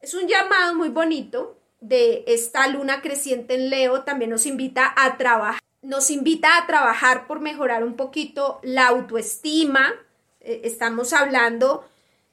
[0.03, 4.05] es un llamado muy bonito de esta luna creciente en Leo.
[4.05, 9.92] También nos invita a trabajar nos invita a trabajar por mejorar un poquito la autoestima,
[10.40, 11.87] eh, estamos hablando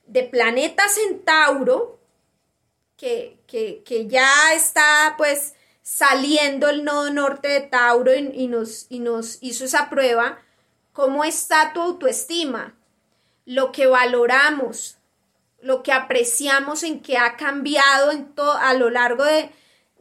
[0.08, 2.00] de planeta Centauro,
[2.98, 9.40] que, que, ya está pues saliendo el nodo norte de Tauro y, nos, y nos
[9.42, 10.40] hizo esa prueba,
[10.94, 12.76] ¿cómo está tu autoestima?
[13.46, 14.98] Lo que valoramos,
[15.62, 19.50] lo que apreciamos en que ha cambiado en a lo largo de,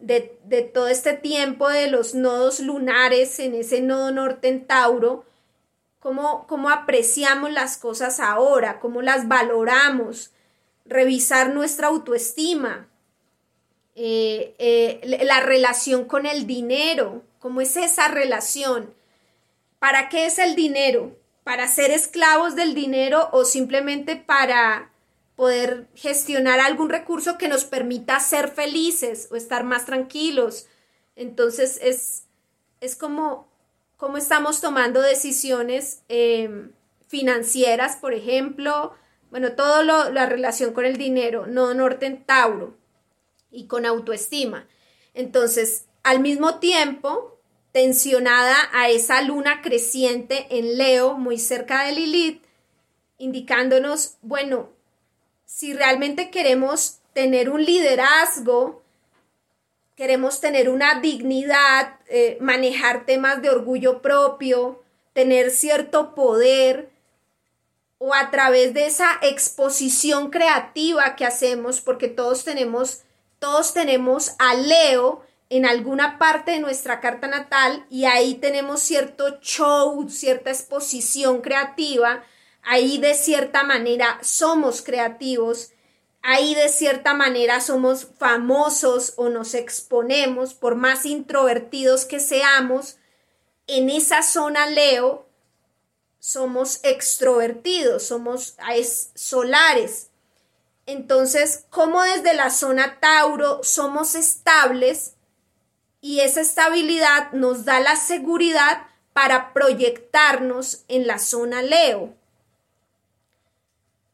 [0.00, 5.24] de, todo este tiempo de los nodos lunares en ese nodo norte en Tauro,
[5.98, 10.32] cómo, cómo apreciamos las cosas ahora, cómo las valoramos,
[10.86, 12.88] revisar nuestra autoestima,
[13.94, 18.92] eh, eh, la relación con el dinero, cómo es esa relación,
[19.78, 21.16] ¿para qué es el dinero?
[21.44, 24.90] ¿Para ser esclavos del dinero o simplemente para
[25.40, 30.66] poder gestionar algún recurso que nos permita ser felices o estar más tranquilos.
[31.16, 32.24] Entonces es,
[32.83, 33.48] es como,
[33.96, 36.72] como estamos tomando decisiones em,
[37.09, 38.92] financieras, por ejemplo,
[39.31, 42.76] bueno, todo lo, la relación con el dinero, no norte en Tauro
[43.50, 44.68] y con autoestima.
[45.14, 47.40] Entonces, al mismo tiempo,
[47.72, 52.44] tensionada a esa luna creciente en Leo, muy cerca de Lilith,
[53.16, 54.79] indicándonos, bueno,
[55.52, 58.82] si realmente queremos tener un liderazgo,
[59.96, 64.80] queremos tener una dignidad, eh, manejar temas de orgullo propio,
[65.12, 66.90] tener cierto poder,
[67.98, 73.02] o a través de esa exposición creativa que hacemos, porque todos tenemos,
[73.40, 79.40] todos tenemos a Leo en alguna parte de nuestra carta natal y ahí tenemos cierto
[79.40, 82.22] show, cierta exposición creativa
[82.62, 85.72] ahí de cierta manera somos creativos,
[86.22, 92.98] ahí de cierta manera somos famosos o nos exponemos, por más introvertidos que seamos,
[93.66, 95.26] en esa zona Leo
[96.18, 98.56] somos extrovertidos, somos
[99.14, 100.08] solares.
[100.86, 105.14] Entonces, como desde la zona Tauro somos estables
[106.00, 112.19] y esa estabilidad nos da la seguridad para proyectarnos en la zona Leo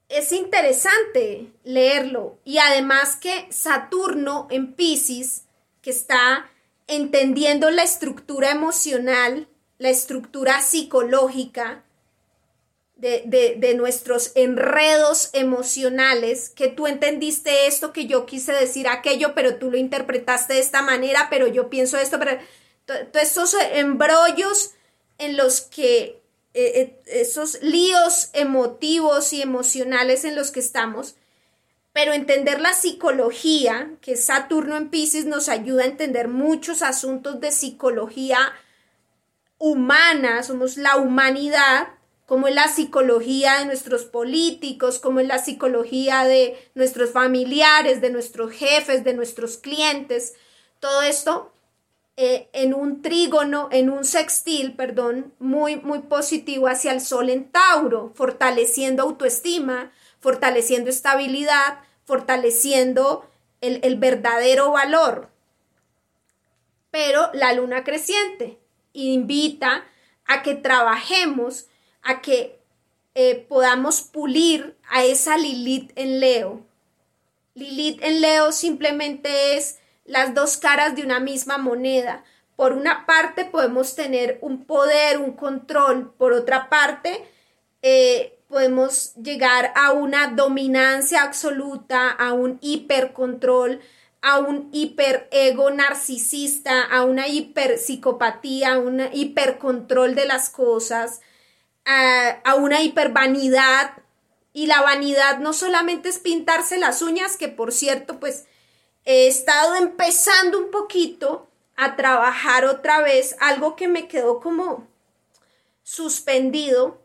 [0.09, 2.38] es interesante leerlo.
[2.45, 5.42] Y además que Saturno en Pisces,
[5.83, 6.51] que está
[6.87, 11.85] entendiendo la estructura emocional, la estructura psicológica
[12.95, 19.57] de, de, nuestros enredos emocionales, que tú entendiste esto, que yo quise decir aquello, pero
[19.57, 22.38] tú lo interpretaste de esta manera, pero yo pienso esto, pero
[22.87, 24.71] todos estos embrollos
[25.19, 26.15] en los que
[26.59, 31.16] eh, eh, esos líos emotivos y emocionales en los que estamos,
[31.92, 37.53] pero entender la psicología, que Saturno en Pisces nos ayuda a entender muchos asuntos de
[37.53, 38.38] psicología
[39.59, 41.88] humana, somos la humanidad,
[42.25, 48.09] como es la psicología de nuestros políticos, como es la psicología de nuestros familiares, de
[48.09, 50.33] nuestros jefes, de nuestros clientes.
[50.81, 51.53] Todo esto
[52.16, 57.50] eh, en un trígono, en un sextil, perdón, muy, muy positivo hacia el Sol en
[57.50, 63.29] Tauro, fortaleciendo autoestima, fortaleciendo estabilidad, fortaleciendo
[63.61, 65.31] el, el verdadero valor.
[66.90, 68.59] Pero la luna creciente
[68.94, 69.85] invita
[70.26, 71.66] a que trabajemos,
[72.02, 72.59] a que
[73.14, 76.66] eh, podamos pulir a esa Lilith en Leo.
[77.55, 82.25] Lilith en Leo simplemente es las dos caras de una misma moneda.
[82.57, 87.25] Por una parte podemos tener un poder, un control, por otra parte
[87.83, 93.81] eh, podemos llegar a una dominancia absoluta, a un hipercontrol,
[94.23, 101.21] a un hiperego narcisista, a una hiperpsicopatía, a un hipercontrol de las cosas,
[101.85, 103.92] a, a una hipervanidad.
[104.53, 108.47] Y la vanidad no solamente es pintarse las uñas, que por cierto, pues
[109.07, 114.87] he estado empezando un poquito a trabajar otra vez algo que me quedó como
[115.83, 117.01] suspendido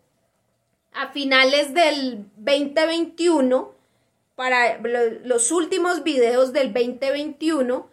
[0.92, 3.74] a finales del 2021
[4.36, 7.88] para los últimos videos del 2021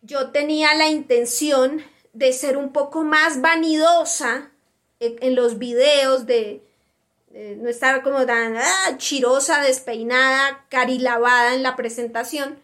[0.00, 1.82] yo tenía la intención
[2.14, 4.50] de ser un poco más vanidosa
[5.00, 6.62] en, los videos de,
[7.30, 12.63] no estar como tan ah, chirosa, despeinada, carilavada en la presentación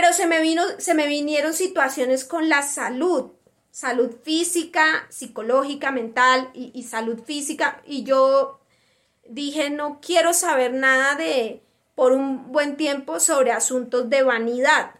[0.00, 3.32] pero se me, vino, se me vinieron situaciones con la salud,
[3.72, 7.82] salud física, psicológica, mental y, salud física.
[7.84, 8.60] Y yo
[9.28, 11.64] dije, no quiero saber nada de,
[11.96, 14.94] por un buen tiempo, sobre asuntos de vanidad.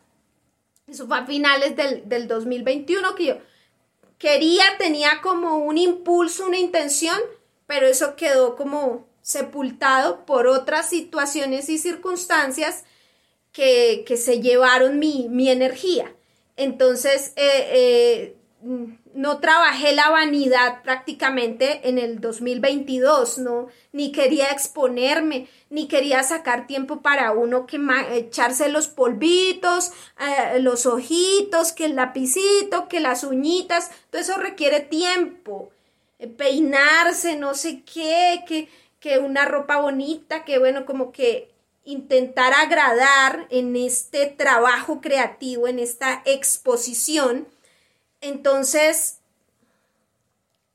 [0.89, 3.35] Eso fue a finales del, del 2021 que yo
[4.19, 7.21] quería, tenía como un impulso, una intención,
[7.69, 12.83] pero eso quedó como sepultado por otras situaciones y circunstancias
[13.53, 16.15] que, se llevaron mi, mi energía.
[16.57, 18.37] Entonces, eh,
[19.15, 26.67] no trabajé la vanidad prácticamente en el 2022, no, ni quería exponerme, ni quería sacar
[26.67, 27.79] tiempo para uno que
[28.13, 34.81] echarse los polvitos, eh, los ojitos, que el lapicito, que las uñitas, todo eso requiere
[34.81, 35.71] tiempo,
[36.19, 38.69] eh, peinarse, no sé qué, que,
[38.99, 41.51] que una ropa bonita, que bueno, como que
[41.89, 47.49] intentar agradar en este trabajo creativo, en esta exposición,
[48.21, 49.21] entonces,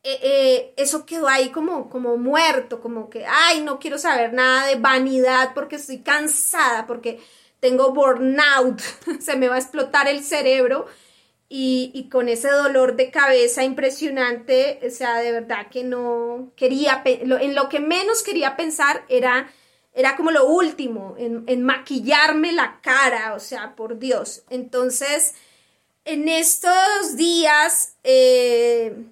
[0.02, 4.66] eh, eh, eso quedó ahí como, como muerto, como que, ay, no quiero saber nada
[4.66, 7.20] de vanidad porque estoy cansada, porque
[7.60, 8.82] tengo burnout,
[9.20, 10.88] se me va a explotar el cerebro
[11.48, 17.04] y, y, con ese dolor de cabeza impresionante, o sea, de verdad que no quería,
[17.06, 19.54] en lo que menos quería pensar era,
[19.94, 24.44] era como lo último, en, en maquillarme la cara, o sea, por Dios.
[24.50, 25.36] Entonces,
[26.06, 29.06] en estos días eh,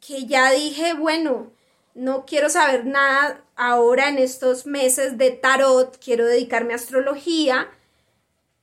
[0.00, 1.52] que ya dije, bueno,
[1.94, 7.70] no quiero saber nada ahora en estos meses de tarot, quiero dedicarme a astrología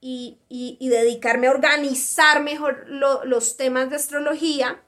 [0.01, 0.37] y,
[0.79, 4.81] dedicarme a organizar mejor los temas de astrología.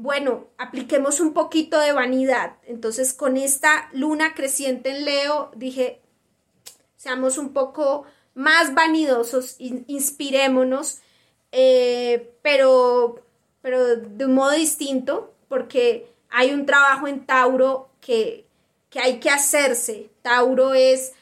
[0.00, 2.58] Bueno, apliquemos un poquito de vanidad.
[2.62, 6.00] Entonces, con esta luna creciente en Leo, dije,
[6.94, 11.00] seamos un poco más vanidosos, inspirémonos
[11.50, 13.24] eh, pero,
[13.60, 18.46] pero de un modo distinto, porque hay un trabajo en Tauro que,
[18.90, 20.10] que hay que hacerse.
[20.22, 21.12] Tauro es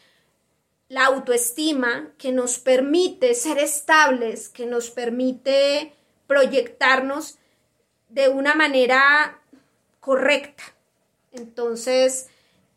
[0.91, 5.95] la autoestima que nos permite ser estables, que nos permite
[6.27, 7.39] proyectarnos
[8.09, 9.41] de una manera
[10.01, 10.63] correcta.
[11.33, 12.29] Entonces,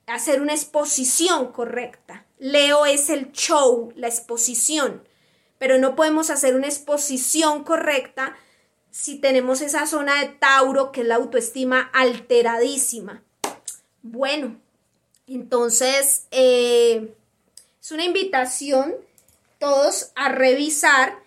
[0.07, 2.25] hacer una exposición correcta.
[2.39, 5.03] Leo es el show, la exposición
[5.59, 8.35] pero no podemos hacer una exposición correcta
[8.89, 13.21] si tenemos esa zona de Tauro que es la autoestima alteradísima.
[14.01, 14.59] Bueno,
[15.27, 17.13] entonces eh,
[17.79, 18.95] es una invitación
[19.59, 21.19] todos a revisar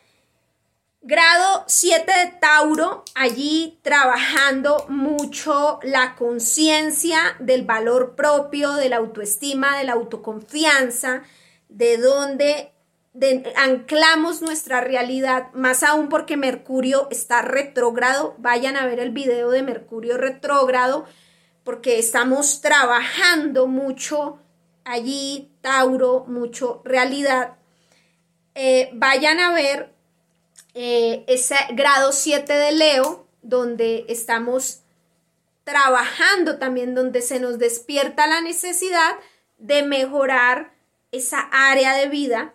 [1.03, 9.79] grado 7 de Tauro, allí trabajando mucho la conciencia del valor propio, de la autoestima,
[9.79, 11.23] de la autoconfianza,
[11.69, 12.73] de dónde
[13.57, 18.35] anclamos nuestra realidad, más aún porque Mercurio está retrógrado.
[18.39, 21.05] Vayan a ver el video de Mercurio retrógrado,
[21.65, 24.39] porque estamos trabajando mucho
[24.85, 27.57] allí, Tauro, mucho realidad.
[28.55, 29.92] Eh, vayan a ver
[30.75, 34.81] eh, ese grado 7 de Leo, donde estamos
[35.65, 39.13] trabajando también, donde se nos despierta la necesidad
[39.59, 40.75] de mejorar
[41.13, 42.55] esa área de vida.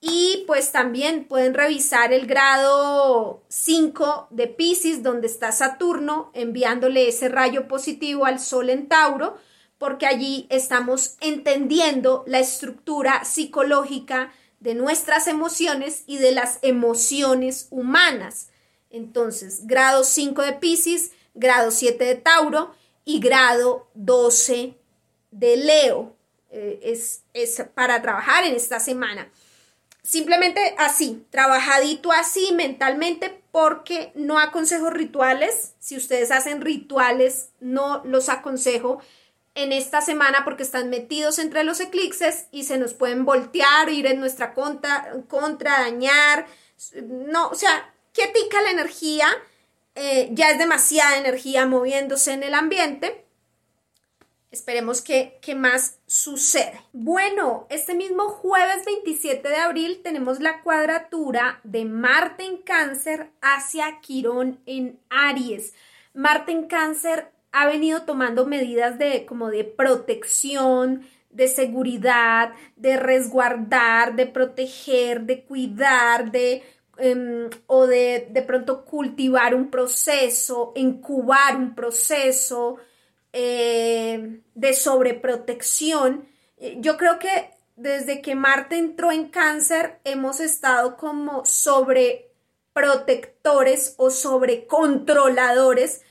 [0.00, 7.28] Y pues también pueden revisar el grado 5 de Pisces, donde está Saturno enviándole ese
[7.28, 9.36] rayo positivo al Sol en Tauro,
[9.76, 18.48] porque allí estamos entendiendo la estructura psicológica de nuestras emociones y de las emociones humanas.
[18.90, 24.74] Entonces, grado 5 de Pisces, grado 7 de Tauro y grado 12
[25.30, 26.16] de Leo.
[26.50, 29.30] Eh, es, es para trabajar en esta semana
[30.08, 35.74] simplemente así, trabajadito así mentalmente, porque no aconsejo rituales.
[35.80, 39.02] Si ustedes hacen rituales, no los aconsejo
[39.58, 44.06] en esta semana porque están metidos entre los eclipses y se nos pueden voltear, ir
[44.06, 46.46] en nuestra contra, contra dañar.
[47.02, 49.26] No, o sea, quietica la energía,
[49.96, 53.24] eh, ya es demasiada energía moviéndose en el ambiente.
[54.52, 56.80] Esperemos que, más sucede.
[56.92, 64.00] Bueno, este mismo jueves 27 de abril tenemos la cuadratura de Marte en cáncer hacia
[64.00, 65.74] Quirón en Aries.
[66.14, 74.16] Marte en cáncer ha venido tomando medidas de como de protección, de seguridad, de resguardar,
[74.16, 76.62] de proteger, de cuidar, de
[76.98, 82.78] em, o de de pronto cultivar un proceso, incubar un proceso,
[83.32, 86.28] eh, de sobreprotección.
[86.56, 94.10] Eh, yo creo que desde que Marte entró en cáncer hemos estado como sobreprotectores o
[94.10, 96.02] sobrecontroladores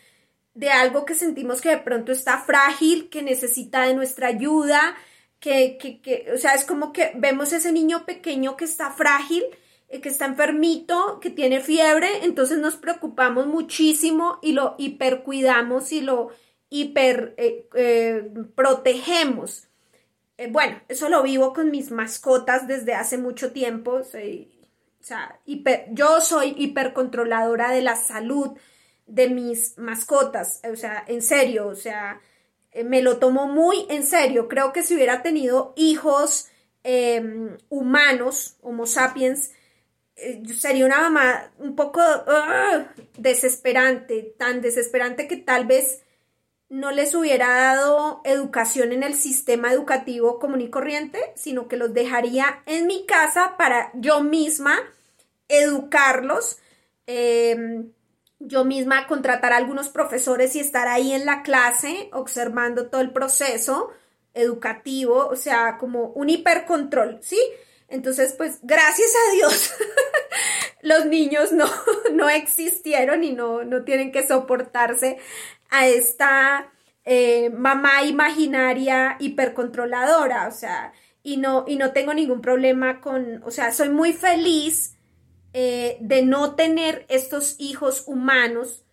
[0.57, 4.97] de algo que sentimos que de pronto está frágil, que necesita de nuestra ayuda,
[5.39, 9.43] que, que, que o sea, es como que vemos ese niño pequeño que está frágil,
[9.87, 16.01] eh, que está enfermito, que tiene fiebre, entonces nos preocupamos muchísimo y lo hipercuidamos y
[16.01, 16.29] lo
[16.69, 19.67] hiper eh, eh, protegemos.
[20.49, 23.91] Bueno, eso lo vivo con mis mascotas desde hace mucho tiempo.
[23.91, 24.03] O
[25.03, 25.39] sea,
[25.91, 28.57] yo soy hipercontroladora de la salud
[29.07, 30.61] de mis mascotas.
[30.71, 32.21] O sea, en serio, o sea,
[32.71, 34.47] eh, me lo tomo muy en serio.
[34.47, 36.47] Creo que si hubiera tenido hijos
[36.83, 39.51] em, humanos, Homo sapiens,
[40.15, 42.01] eh, sería una mamá un poco
[43.17, 46.03] desesperante, tan desesperante que tal vez
[46.69, 51.93] no les hubiera dado educación en el sistema educativo común y corriente, sino que los
[51.93, 54.77] dejaría en mi casa para yo misma
[55.47, 56.59] educarlos,
[57.05, 57.91] em,
[58.39, 63.11] yo misma contratar a algunos profesores y estar ahí en la clase observando todo el
[63.11, 63.91] proceso
[64.33, 67.39] educativo, o sea, como un hipercontrol, ¿sí?
[67.89, 69.73] Entonces, pues gracias a Dios,
[70.81, 71.65] los niños no,
[72.13, 75.17] no existieron y no, no tienen que soportarse
[75.69, 76.71] a esta
[77.05, 83.51] eh, mamá imaginaria hipercontroladora, o sea, y no, y no tengo ningún problema con, o
[83.51, 84.96] sea, soy muy feliz
[85.59, 88.83] eh, de no tener estos hijos humanos.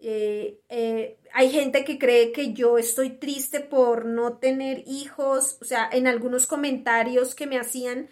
[0.00, 0.58] Eh,
[1.32, 6.08] hay gente que cree que yo estoy triste por no tener hijos, o sea, en
[6.08, 8.08] algunos comentarios que me hacían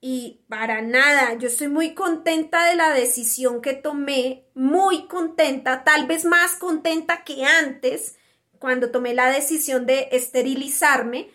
[0.00, 6.06] y para nada, yo estoy muy contenta de la decisión que tomé, muy contenta, tal
[6.06, 8.16] vez más contenta que antes,
[8.58, 11.28] cuando tomé la decisión de esterilizarme,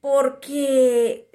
[0.00, 1.28] porque,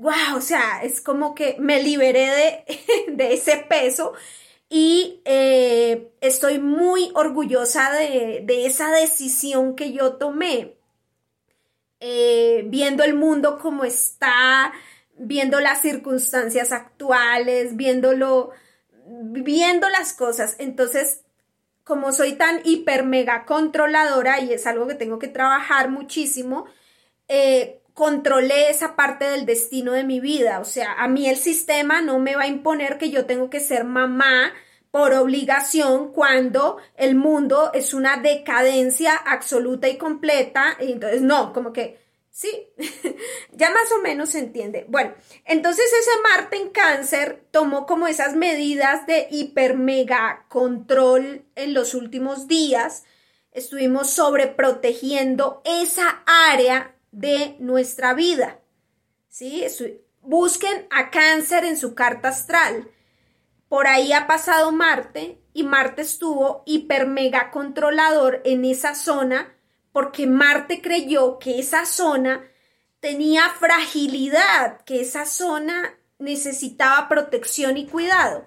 [0.00, 2.64] wow, o sea, es como que me liberé
[3.08, 4.14] de, ese peso
[4.70, 10.76] y eh, estoy muy orgullosa de, esa decisión que yo tomé,
[12.00, 14.72] eh, viendo el mundo como está,
[15.18, 18.52] viendo las circunstancias actuales, viéndolo,
[19.06, 20.56] viendo las cosas.
[20.58, 21.24] Entonces,
[21.84, 26.64] como soy tan hiper mega controladora y es algo que tengo que trabajar muchísimo,
[27.28, 30.60] eh, controlé esa parte del destino de mi vida.
[30.60, 33.60] O sea, a mí el sistema no me va a imponer que yo tengo que
[33.60, 34.52] ser mamá
[34.90, 40.76] por obligación cuando el mundo es una decadencia absoluta y completa.
[40.80, 42.00] Y entonces, no, como que
[42.32, 42.68] Sí,
[43.52, 44.86] ya más o menos se entiende.
[44.88, 45.14] Bueno,
[45.44, 51.94] entonces ese Marte en cáncer tomó como esas medidas de hiper mega control en los
[51.94, 53.04] últimos días.
[53.52, 58.60] Estuvimos sobreprotegiendo esa área de nuestra vida.
[59.28, 59.64] ¿Sí?
[60.22, 62.90] Busquen a cáncer en su carta astral.
[63.68, 69.54] Por ahí ha pasado Marte y Marte estuvo hiper mega controlador en esa zona
[69.92, 72.44] porque Marte creyó que esa zona
[73.00, 78.46] tenía fragilidad, que esa zona necesitaba protección y cuidado.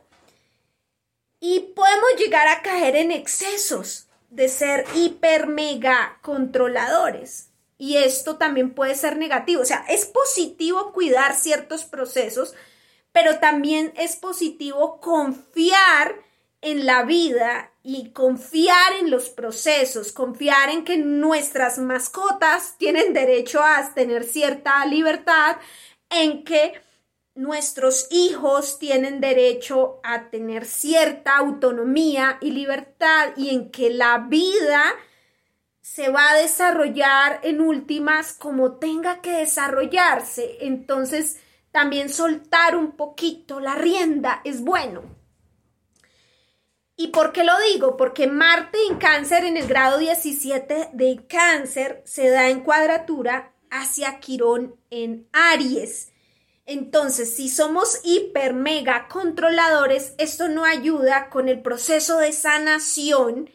[1.39, 7.52] Y podemos llegar a caer en excesos de ser hiper mega controladores.
[7.77, 9.61] Y esto también puede ser negativo.
[9.61, 12.53] O sea, es positivo cuidar ciertos procesos,
[13.11, 16.15] pero también es positivo confiar
[16.61, 23.61] en la vida y confiar en los procesos, confiar en que nuestras mascotas tienen derecho
[23.61, 25.57] a tener cierta libertad,
[26.09, 26.73] en que
[27.35, 34.83] nuestros hijos tienen derecho a tener cierta autonomía y libertad y en que la vida
[35.83, 40.59] se va a desarrollar en últimas como tenga que desarrollarse.
[40.61, 41.37] Entonces,
[41.71, 45.03] también soltar un poquito la rienda es bueno.
[46.95, 47.97] ¿Y por qué lo digo?
[47.97, 54.19] Porque Marte en cáncer en el grado 17 de cáncer se da en cuadratura hacia
[54.19, 56.13] Quirón en Aries.
[56.65, 63.49] Entonces, si somos hiper mega controladores, esto no ayuda con el proceso de sanación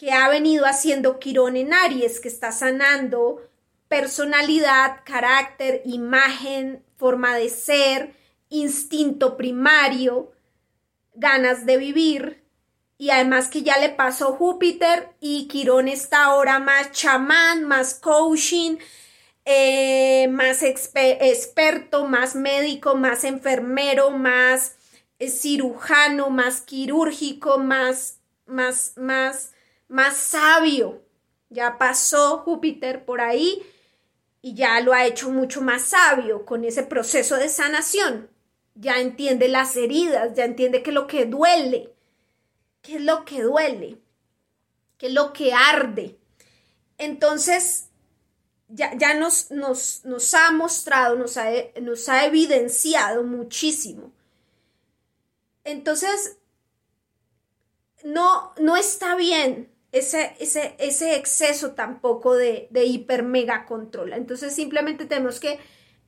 [0.00, 3.46] que ha venido haciendo Quirón en Aries, que está sanando
[3.86, 8.14] personalidad, carácter, imagen, forma de ser,
[8.48, 10.32] instinto primario,
[11.12, 12.42] ganas de vivir
[12.96, 18.78] y además que ya le pasó Júpiter y Quirón está ahora más chamán, más coaching,
[19.44, 24.76] eh, más experto, más médico, más enfermero, más
[25.18, 29.49] eh, cirujano, más quirúrgico, más, más, más,
[29.90, 31.02] más sabio.
[31.50, 33.62] Ya pasó Júpiter por ahí
[34.40, 38.30] y ya lo ha hecho mucho más sabio con ese proceso de sanación
[38.80, 41.94] ya entiende las heridas, ya entiende qué es lo que duele,
[42.80, 44.00] qué es lo que duele,
[44.96, 46.18] qué es lo que arde.
[46.96, 47.88] Entonces,
[48.68, 51.50] ya, ya nos, nos, nos, ha mostrado, nos ha,
[51.82, 54.12] nos ha evidenciado muchísimo.
[55.64, 56.38] Entonces,
[58.02, 64.12] no, no está bien ese, ese, ese exceso tampoco de, de hiper mega control.
[64.12, 65.58] Entonces, simplemente tenemos que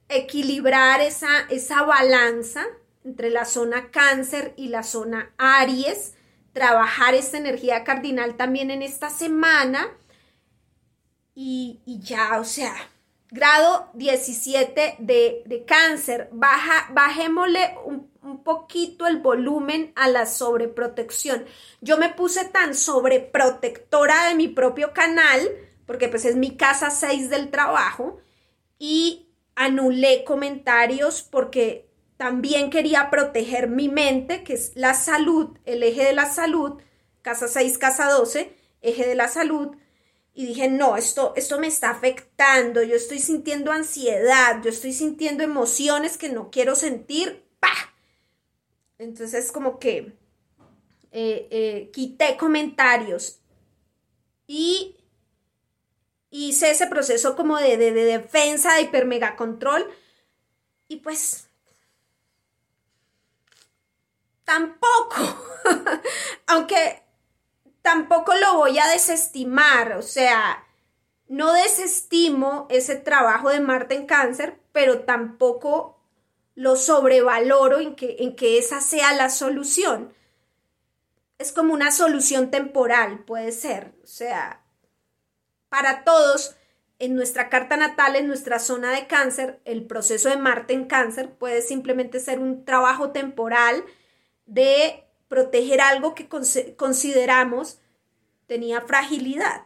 [0.09, 2.65] equilibrar esa, esa balanza,
[3.05, 6.15] entre la zona cáncer y la zona Aries,
[6.53, 9.89] trabajar esta energía cardinal también en esta semana.
[11.35, 12.75] Y, ya, o sea,
[13.33, 21.45] grado 17 de, cáncer, baja, bajémosle un, un, poquito el volumen a la sobreprotección.
[21.81, 25.51] Yo me puse tan sobreprotectora de mi propio canal,
[25.87, 28.19] porque pues es mi casa 6 del trabajo,
[28.79, 36.05] y anulé comentarios porque también quería proteger mi mente, que es la salud, el eje
[36.05, 36.81] de la salud,
[37.23, 39.75] casa 6, casa 12, eje de la salud.
[40.35, 45.43] Y dije, no, esto, esto me está afectando, yo estoy sintiendo ansiedad, yo estoy sintiendo
[45.43, 47.95] emociones que no quiero sentir, ¡pah!
[48.99, 50.15] Entonces como que
[51.11, 53.41] eh, eh, quité comentarios
[54.47, 54.97] y
[56.31, 59.87] hice ese proceso como de, de, de defensa, de hiper mega control.
[60.89, 61.49] Y pues
[64.45, 65.17] tampoco,
[66.47, 67.02] aunque
[67.83, 70.65] tampoco lo voy a desestimar, o sea,
[71.29, 75.99] no desestimo ese trabajo de Marte en cáncer, pero tampoco
[76.55, 80.15] lo sobrevaloro en que, en que esa sea la solución.
[81.39, 84.63] Es como una solución temporal, puede ser, o sea,
[85.69, 86.55] para todos,
[86.99, 91.31] en nuestra carta natal, en nuestra zona de cáncer, el proceso de Marte en cáncer
[91.31, 93.85] puede simplemente ser un trabajo temporal
[94.47, 96.29] de proteger algo que
[96.77, 97.81] consideramos
[98.47, 99.63] tenía fragilidad.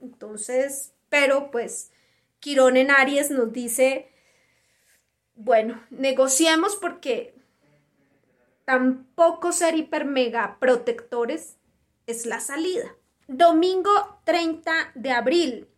[0.00, 1.92] Entonces, pero pues
[2.40, 4.10] Quirón en Aries nos dice,
[5.34, 7.34] bueno, negociemos porque
[8.64, 11.58] tampoco ser hiper mega protectores
[12.06, 12.96] es la salida.
[13.28, 13.90] Domingo
[14.24, 15.68] 30 de abril.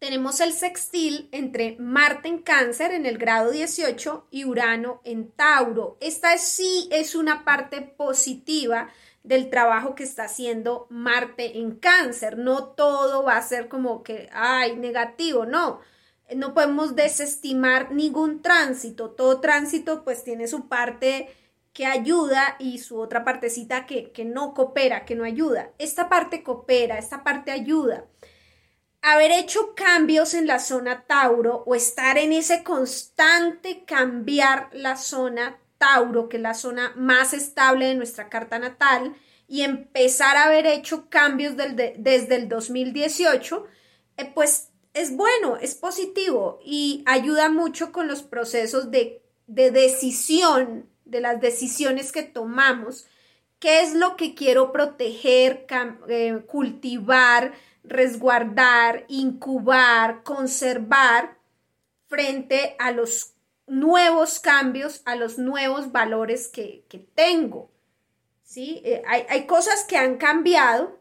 [0.00, 5.98] Tenemos el sextil entre Marte en Cáncer en el grado 18 y Urano en Tauro.
[6.00, 8.88] Esta sí es una parte positiva
[9.24, 12.38] del trabajo que está haciendo Marte en Cáncer.
[12.38, 15.80] No todo va a ser como que, ay, negativo, no.
[16.34, 19.10] No podemos desestimar ningún tránsito.
[19.10, 21.28] Todo tránsito pues tiene su parte
[21.74, 25.72] que ayuda y su otra partecita que, que no coopera, que no ayuda.
[25.76, 28.06] Esta parte coopera, esta parte ayuda.
[29.02, 35.58] Haber hecho cambios en la zona Tauro o estar en ese constante cambiar la zona
[35.78, 39.16] Tauro, que es la zona más estable de nuestra carta natal,
[39.48, 43.66] y empezar a haber hecho cambios desde el 2018,
[44.18, 50.88] eh, pues es bueno, es positivo y ayuda mucho con los procesos de, de decisión
[51.04, 53.06] de las decisiones que tomamos,
[53.58, 55.66] qué es lo que quiero proteger,
[56.08, 57.52] eh, cultivar,
[57.90, 61.36] resguardar, incubar, conservar
[62.06, 63.34] frente a los
[63.66, 66.84] nuevos cambios, a los nuevos valores que,
[67.14, 67.70] tengo.
[68.42, 68.80] ¿sí?
[68.84, 70.98] Eh, hay, hay cosas que han cambiado,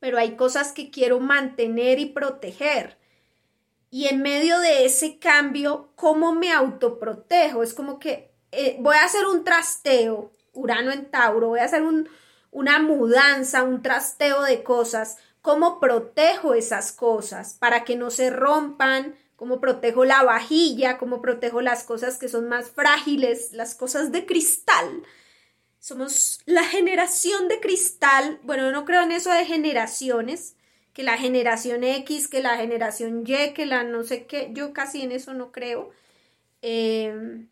[0.00, 2.98] pero hay cosas que quiero mantener y proteger.
[3.90, 7.62] Y en medio de ese cambio, ¿cómo me autoprotejo?
[7.62, 11.82] Es como que eh, voy a hacer un trasteo, Urano en Tauro, voy a hacer
[12.50, 19.16] una mudanza, un trasteo de cosas, cómo protejo esas cosas para que no se rompan,
[19.36, 24.26] cómo protejo la vajilla, cómo protejo las cosas que son más frágiles, las cosas de
[24.26, 25.02] cristal.
[25.78, 30.56] Somos la generación de cristal, bueno, no creo en eso de generaciones,
[30.92, 35.02] que la generación X, que la generación Y, que la no sé qué, yo casi
[35.02, 35.90] en eso no creo.
[36.60, 37.46] Eh,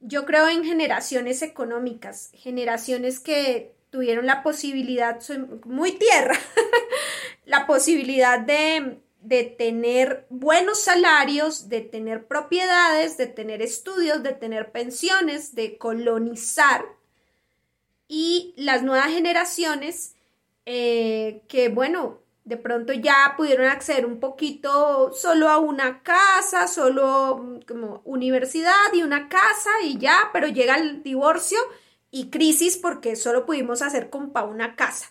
[0.00, 5.20] yo creo en generaciones económicas, generaciones que tuvieron la posibilidad,
[5.66, 6.36] muy tierra,
[7.46, 14.72] la posibilidad de, de tener buenos salarios, de tener propiedades, de tener estudios, de tener
[14.72, 16.84] pensiones, de colonizar.
[18.08, 20.16] Y las nuevas generaciones
[20.66, 27.38] eh, que, bueno, de pronto ya pudieron acceder un poquito solo a una casa, solo
[27.38, 31.60] mm, como universidad y una casa y ya, pero llega el divorcio
[32.14, 35.10] y crisis porque solo pudimos hacer compa una casa.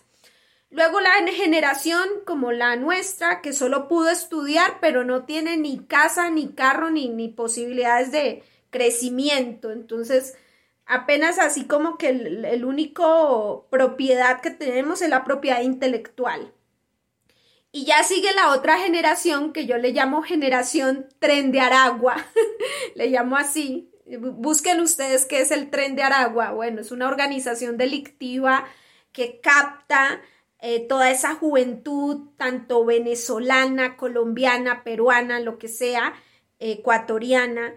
[0.70, 6.30] Luego la generación como la nuestra, que solo pudo estudiar, pero no tiene ni casa,
[6.30, 9.70] ni carro, ni, ni posibilidades de crecimiento.
[9.70, 10.34] Entonces,
[10.86, 16.54] apenas así como que el, el único propiedad que tenemos es la propiedad intelectual.
[17.70, 22.16] Y ya sigue la otra generación que yo le llamo generación tren de Aragua,
[22.94, 23.90] le llamo así.
[24.06, 26.52] Busquen ustedes qué es el tren de Aragua.
[26.52, 28.66] Bueno, es una organización delictiva
[29.12, 30.20] que capta
[30.60, 36.14] eh, toda esa juventud, tanto venezolana, colombiana, peruana, lo que sea,
[36.58, 37.74] ecuatoriana,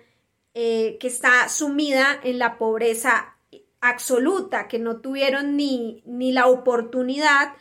[0.54, 3.36] eh, que está sumida en la pobreza
[3.82, 7.54] absoluta, que no tuvieron ni, ni la oportunidad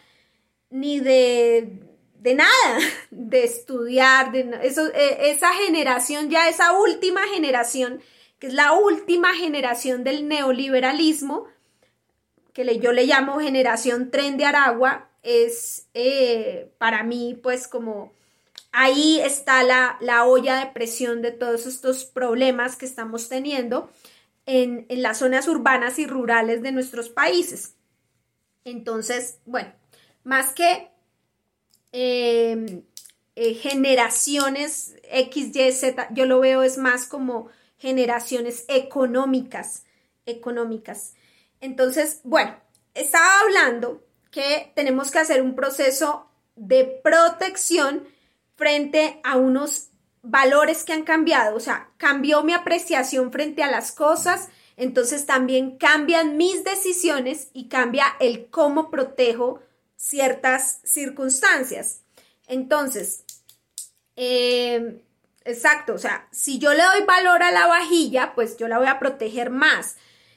[0.71, 1.83] ni de,
[2.21, 2.79] de nada,
[3.11, 8.01] de estudiar, de eso, esa generación, ya esa última generación,
[8.39, 11.47] que es la última generación del neoliberalismo,
[12.53, 18.13] que yo le llamo generación tren de Aragua, es eh, para mí pues como
[18.73, 23.91] ahí está la, la, olla de presión de todos estos problemas que estamos teniendo
[24.47, 27.75] en, las zonas urbanas y rurales de nuestros países.
[28.65, 29.73] Entonces, bueno,
[30.25, 30.91] más que
[31.93, 32.83] em,
[33.35, 39.85] eh, generaciones X, Y, Z, yo lo veo es más como generaciones económicas,
[40.25, 41.15] económicas.
[41.61, 42.57] Entonces, bueno,
[42.95, 48.07] estaba hablando que tenemos que hacer un proceso de protección
[48.57, 49.89] frente a unos
[50.23, 55.77] valores que han cambiado, o sea, cambió mi apreciación frente a las cosas, entonces también
[55.79, 59.61] cambian mis decisiones y cambia el cómo protejo
[59.97, 62.03] ciertas circunstancias.
[62.49, 63.25] Entonces,
[64.17, 65.01] eh,
[65.47, 68.89] exacto, o sea, si yo le doy valor a la vajilla, pues yo la voy
[68.89, 69.97] a proteger más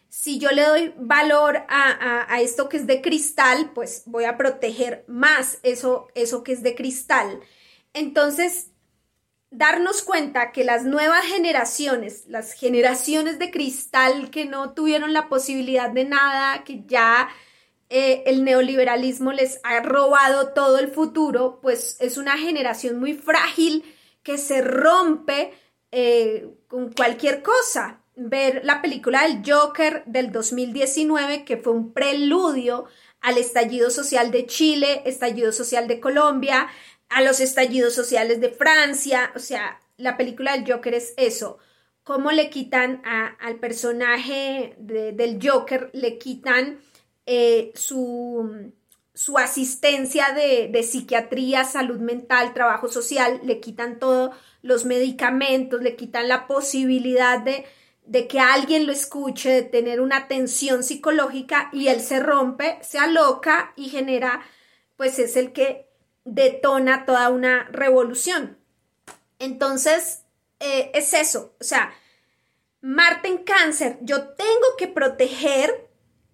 [0.10, 5.06] si yo le doy valor a, esto que es de cristal, pues voy a proteger
[5.08, 7.40] más eso, eso que es de cristal.
[7.94, 8.72] Entonces,
[9.52, 15.92] darnos cuenta que las nuevas generaciones, las generaciones de cristal que no tuvieron la posibilidad
[15.92, 17.30] de nada, que ya
[17.90, 23.86] eh, el neoliberalismo les ha robado todo el futuro, pues es una generación muy frágil
[24.30, 25.52] que se rompe
[25.92, 32.86] eh, con cualquier cosa ver la película del Joker del 2019, que fue un preludio
[33.22, 36.68] al estallido social de Chile, estallido social de Colombia,
[37.10, 39.32] a los estallidos sociales de Francia.
[39.36, 41.58] O sea, la película del Joker es eso.
[42.04, 43.02] Cómo le quitan
[43.40, 46.80] al personaje del Joker, le quitan
[47.26, 48.74] eh, su,
[49.20, 55.96] su, asistencia de, de psiquiatría, salud mental, trabajo social, le quitan todos los medicamentos, le
[55.96, 57.66] quitan la posibilidad de,
[58.06, 62.98] de que alguien lo escuche, de tener una tensión psicológica y él se rompe, se
[62.98, 64.42] aloca y genera,
[64.96, 65.90] pues es el que
[66.24, 68.58] detona toda una revolución.
[69.38, 70.24] Entonces,
[70.60, 71.94] eh, es eso, o sea,
[72.82, 75.89] Marte en cáncer, yo tengo que proteger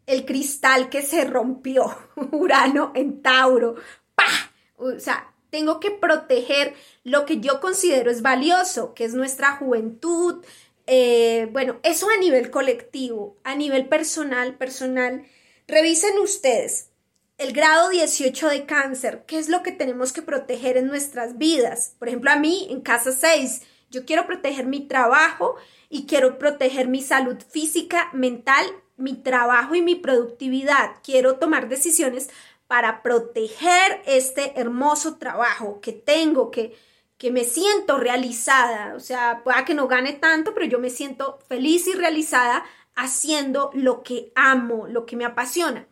[0.08, 1.96] el cristal que se rompió,
[2.32, 3.76] Urano en Tauro,
[4.16, 4.52] ¡pah!
[4.78, 10.44] O sea, tengo que proteger lo que yo considero es valioso, que es nuestra juventud,
[10.88, 15.26] eh, bueno, eso a nivel colectivo, a nivel personal, personal.
[15.68, 16.90] Revisen ustedes
[17.38, 21.96] el grado 18 de cáncer, qué es lo que tenemos que proteger en nuestras vidas.
[22.00, 25.56] Por ejemplo, a mí en casa 6, yo quiero proteger mi trabajo
[25.90, 28.66] y quiero proteger mi salud física, mental,
[28.98, 30.98] mi trabajo y mi productividad.
[31.04, 32.30] Quiero tomar decisiones
[32.68, 36.76] para proteger este hermoso trabajo que tengo, que,
[37.18, 41.40] que me siento realizada, o sea, pueda que no gane tanto, pero yo me siento
[41.48, 42.66] feliz y realizada
[42.96, 45.88] haciendo lo que amo, lo que me apasiona.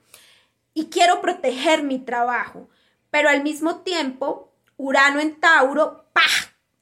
[0.73, 2.69] Y quiero proteger mi trabajo,
[3.11, 6.03] pero al mismo tiempo, Urano en Tauro,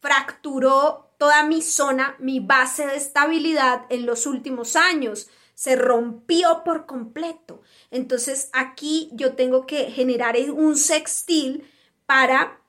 [0.02, 5.30] fracturó toda mi zona, mi base de estabilidad en los últimos años.
[5.62, 7.62] Se rompió por completo.
[7.92, 11.70] Entonces aquí yo tengo que generar un sextil
[12.08, 12.60] para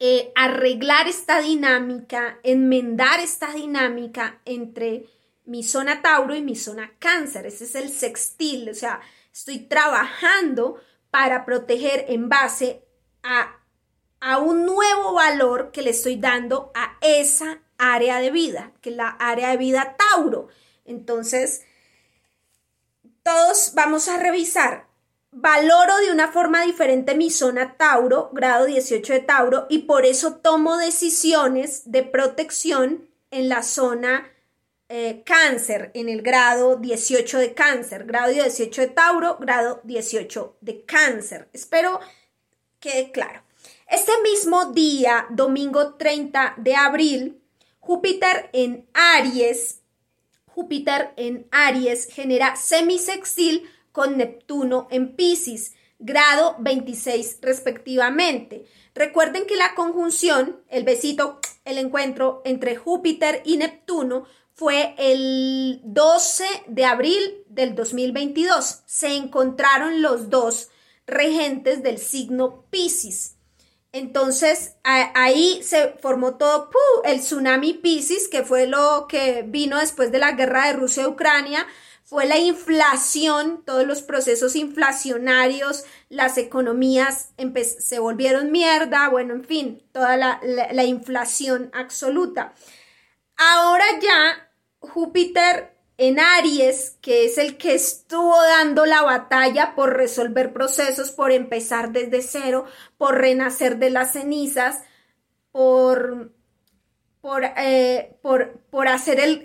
[0.00, 5.06] eh, arreglar esta dinámica, enmendar esta dinámica entre
[5.44, 7.46] mi zona Tauro y mi zona Cáncer.
[7.46, 9.00] Ese es el sextil, o sea,
[9.32, 10.80] estoy trabajando
[11.12, 12.82] para proteger en base
[13.22, 13.56] a,
[14.18, 18.96] a un nuevo valor que le estoy dando a esa área de vida, que es
[18.96, 20.48] la área de vida Tauro.
[20.84, 21.64] Entonces,
[23.30, 24.88] todos vamos a revisar
[25.30, 30.38] valoro de una forma diferente mi zona Tauro, grado 18 de Tauro, y por eso
[30.38, 34.32] tomo decisiones de protección en la zona
[34.88, 40.84] eh, cáncer, en el grado 18 de cáncer, grado 18 de Tauro, grado 18 de
[40.84, 41.48] cáncer.
[41.52, 42.00] Espero
[42.80, 43.44] quede claro.
[43.86, 47.40] Este mismo día, domingo 30 de abril,
[47.78, 49.79] Júpiter en Aries,
[50.54, 58.64] Júpiter en Aries genera semisextil con Neptuno en Pisces, grado 26 respectivamente.
[58.94, 66.44] Recuerden que la conjunción, el besito, el encuentro entre Júpiter y Neptuno fue el 12
[66.68, 68.82] de abril del 2022.
[68.86, 70.68] Se encontraron los dos
[71.06, 73.36] regentes del signo Pisces.
[73.92, 76.70] Entonces ahí se formó todo
[77.04, 81.66] el tsunami Pisces, que fue lo que vino después de la guerra de Rusia-Ucrania,
[82.04, 87.30] fue la inflación, todos los procesos inflacionarios, las economías
[87.78, 92.52] se volvieron mierda, bueno, en fin, toda la, la inflación absoluta.
[93.36, 100.50] Ahora ya Júpiter en Aries, que es el que estuvo dando la batalla por resolver
[100.50, 102.64] procesos, por empezar desde cero,
[102.96, 104.82] por renacer de las cenizas,
[105.52, 106.32] por,
[107.20, 109.44] por, eh, por, hacer el,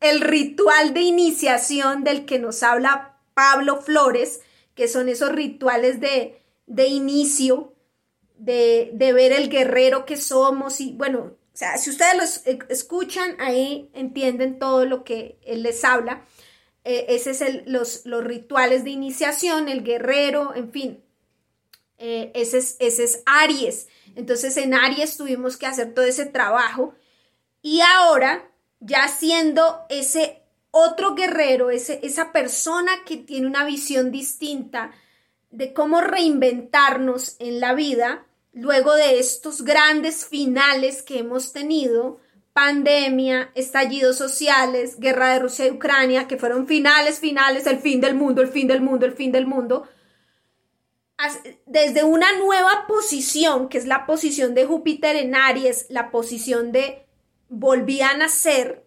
[0.00, 4.42] el, ritual de iniciación del que nos habla Pablo Flores,
[4.76, 7.74] que son esos rituales de, de inicio,
[8.36, 13.90] de, de ver el guerrero que somos y bueno, sea, si ustedes los escuchan, ahí
[13.92, 16.24] entienden todo lo que él les habla.
[16.84, 21.04] Eh, ese es el, los, los, rituales de iniciación, el guerrero, en fin.
[21.98, 23.88] Eh, ese, es, ese es Aries.
[24.16, 26.94] Entonces en Aries tuvimos que hacer todo ese trabajo.
[27.60, 28.50] Y ahora,
[28.80, 30.40] ya siendo ese
[30.70, 34.92] otro guerrero, ese, esa persona que tiene una visión distinta
[35.50, 42.20] de cómo reinventarnos en la vida, luego de estos grandes finales que hemos tenido,
[42.52, 48.14] pandemia, estallidos sociales, guerra de Rusia y Ucrania, que fueron finales, finales, el fin del
[48.14, 49.88] mundo, el fin del mundo, el fin del mundo,
[51.66, 57.06] desde una nueva posición, que es la posición de Júpiter en Aries, la posición de
[57.48, 58.86] volví a nacer,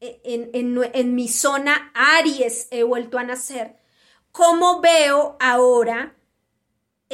[0.00, 3.76] e, en, en mi zona Aries he vuelto a nacer,
[4.30, 6.14] ¿cómo veo ahora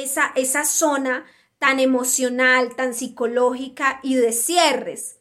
[0.03, 1.25] esa, esa zona
[1.59, 5.17] tan emocional, tan psicológica y de cierres.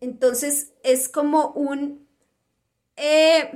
[0.00, 2.08] Entonces es como un...
[2.96, 3.50] Eh,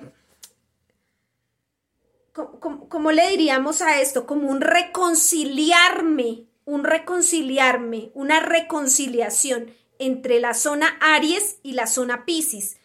[2.33, 4.27] ¿cómo, le diríamos a esto?
[4.27, 12.77] Como un reconciliarme, un reconciliarme, una reconciliación entre la zona Aries y la zona Pisces.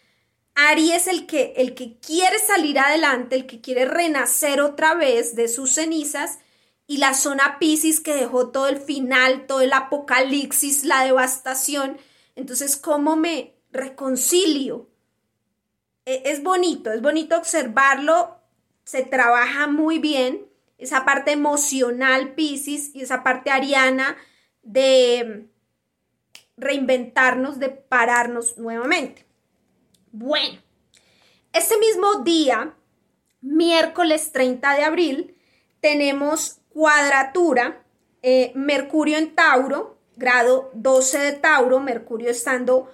[0.54, 5.48] Aries el que, el que quiere salir adelante, el que quiere renacer otra vez de
[5.48, 6.40] sus cenizas,
[6.90, 11.98] y la zona Pisces que dejó todo el final, todo el apocalipsis, la devastación.
[12.34, 14.88] Entonces, ¿cómo me reconcilio?
[16.06, 18.40] E, es bonito, es bonito observarlo,
[18.84, 24.16] se trabaja muy bien esa parte emocional Pisces y esa parte ariana
[24.62, 25.46] de
[26.56, 29.26] reinventarnos, de pararnos nuevamente.
[30.10, 30.58] Bueno,
[31.52, 32.74] ese mismo día,
[33.42, 35.36] miércoles 30 de abril,
[35.80, 37.82] tenemos cuadratura,
[38.22, 42.88] eh, Mercurio en Tauro, grado 12 de Tauro, Mercurio estando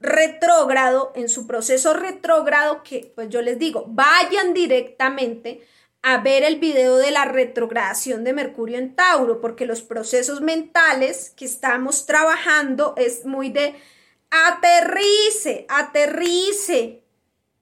[0.00, 5.60] retrógrado, en su proceso retrógrado, que pues yo les digo, vayan directamente
[6.00, 11.28] a ver el video de la retrogradación de Mercurio en Tauro, porque los procesos mentales
[11.36, 13.74] que estamos trabajando es muy de
[14.30, 17.04] aterrice, aterrice,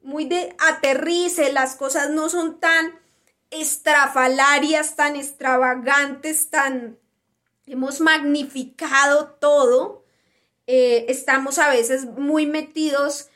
[0.01, 3.05] muy de aterrice, las cosas no son tan
[3.51, 6.99] estrafalarias, tan extravagantes, tan...
[7.67, 10.05] Hemos magnificado todo.
[10.67, 13.29] Eh, estamos a veces muy metidos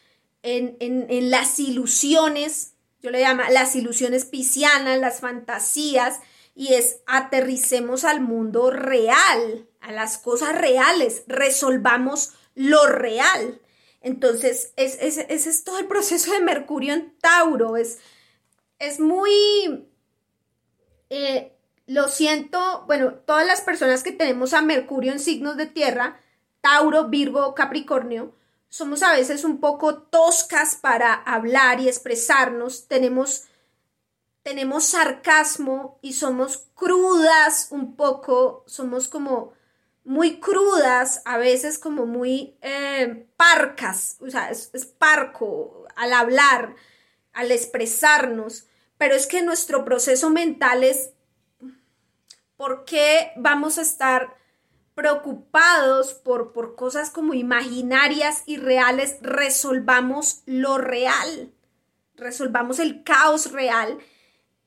[0.42, 6.20] en, en, las ilusiones, yo le llamo las ilusiones piscianas, las fantasías,
[6.54, 13.61] y es aterricemos al mundo real, a las cosas reales, resolvamos lo real.
[14.02, 17.98] Entonces, ese es, es, todo el proceso de Mercurio en Tauro, es,
[18.78, 19.89] es muy
[21.11, 21.52] eh,
[21.86, 26.20] lo siento, bueno, todas las personas que tenemos a Mercurio en signos de tierra,
[26.61, 28.32] Tauro, Virgo, Capricornio,
[28.68, 33.46] somos a veces un poco toscas para hablar y expresarnos, tenemos,
[34.44, 39.52] tenemos sarcasmo y somos crudas un poco, somos como
[40.04, 46.76] muy crudas, a veces como muy eh, parcas, o sea, es parco al hablar,
[47.32, 48.66] al expresarnos
[49.01, 51.14] pero es que nuestro proceso mental es,
[52.59, 54.36] ¿por qué vamos a estar
[54.94, 59.16] preocupados por, por cosas como imaginarias y reales?
[59.22, 61.51] Resolvamos lo real,
[62.14, 63.96] resolvamos el caos real,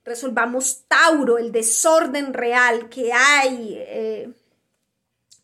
[0.03, 3.75] resolvamos Tauro, el desorden real que hay.
[3.77, 4.33] Eh,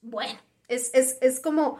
[0.02, 1.80] bueno, es, es como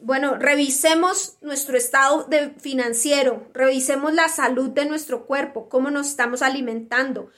[0.00, 6.42] bueno, revisemos nuestro estado de financiero, revisemos la salud de nuestro cuerpo, cómo nos estamos
[6.42, 7.30] alimentando,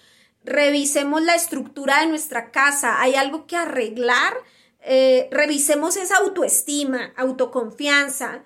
[0.44, 4.34] revisemos la estructura de nuestra casa, hay algo que arreglar,
[4.82, 8.44] eh, revisemos esa autoestima, autoconfianza,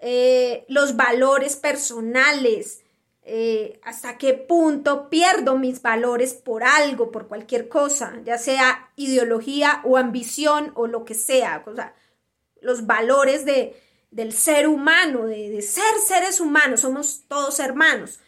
[0.00, 2.82] eh, los valores personales,
[3.26, 9.80] eh, hasta qué punto pierdo mis valores por algo, por cualquier cosa, ya sea ideología
[9.84, 11.64] o ambición o lo que sea.
[11.64, 11.94] Sea
[12.64, 18.18] los valores de, del ser humano, de, ser seres humanos, somos todos hermanos.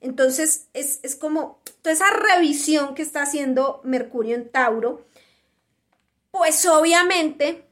[0.00, 5.06] Entonces, es, es como toda esa revisión que está haciendo Mercurio en Tauro,
[6.30, 7.64] pues obviamente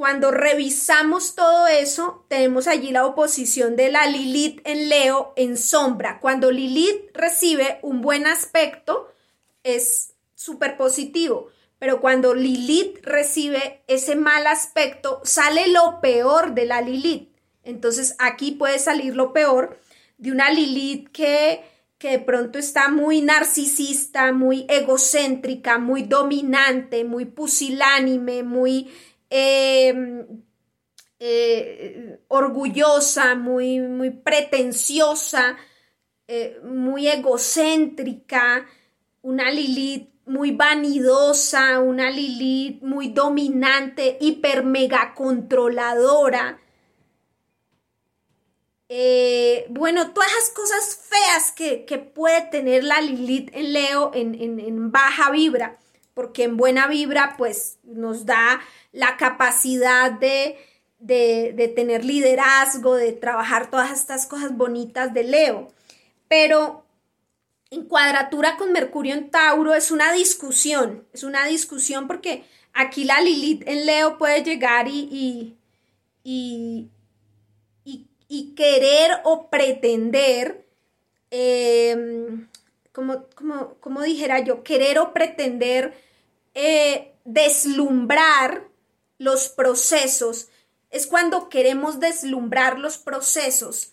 [0.00, 6.20] cuando revisamos todo eso, tenemos allí la oposición de la Lilith en Leo en sombra.
[6.20, 9.12] Cuando Lilith recibe un buen aspecto,
[9.62, 11.48] es súper positivo.
[11.80, 17.30] Pero cuando Lilith recibe ese mal aspecto, sale lo peor de la Lilith.
[17.64, 19.80] Entonces aquí puede salir lo peor
[20.18, 21.64] de una Lilith que,
[21.98, 28.88] que de pronto está muy narcisista, muy egocéntrica, muy dominante, muy pusilánime, muy
[29.30, 30.42] Em,
[31.20, 35.56] eh, orgullosa, muy, muy pretenciosa,
[36.26, 38.66] eh, muy egocéntrica,
[39.22, 46.60] una Lilith muy vanidosa, una Lilith muy dominante, hiper mega controladora.
[48.88, 54.92] Eh, bueno, todas esas cosas feas que, puede tener la Lilith en Leo en, en
[54.92, 55.78] baja vibra,
[56.14, 58.60] porque en buena vibra pues nos da
[58.92, 60.56] la capacidad de,
[61.00, 65.68] de, tener liderazgo, de trabajar todas estas cosas bonitas de Leo.
[66.28, 66.84] Pero
[67.70, 73.20] en cuadratura con Mercurio en Tauro es una discusión, es una discusión porque aquí la
[73.20, 75.56] Lilith en Leo puede llegar y,
[76.24, 76.88] y,
[78.28, 80.66] y, querer o pretender,
[81.30, 82.48] em,
[82.92, 83.24] como,
[83.80, 85.94] como, dijera yo, querer o pretender
[86.54, 88.64] eh, deslumbrar
[89.18, 90.48] los procesos,
[90.90, 93.92] es cuando queremos deslumbrar los procesos,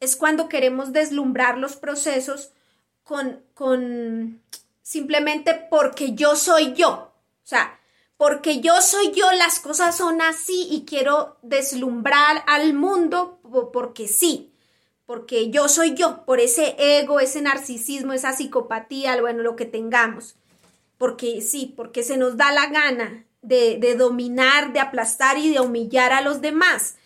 [0.00, 2.52] es cuando queremos deslumbrar los procesos
[3.06, 4.42] con, con
[4.82, 7.12] simplemente porque yo soy yo, o
[7.44, 7.80] sea,
[8.16, 13.38] porque yo soy yo, las cosas son así y quiero deslumbrar al mundo
[13.72, 14.52] porque sí,
[15.06, 20.34] porque yo soy yo, por ese ego, ese narcisismo, esa psicopatía, bueno, lo que tengamos,
[20.98, 26.12] porque sí, porque se nos da la gana de, dominar, de aplastar y de humillar
[26.12, 26.96] a los demás.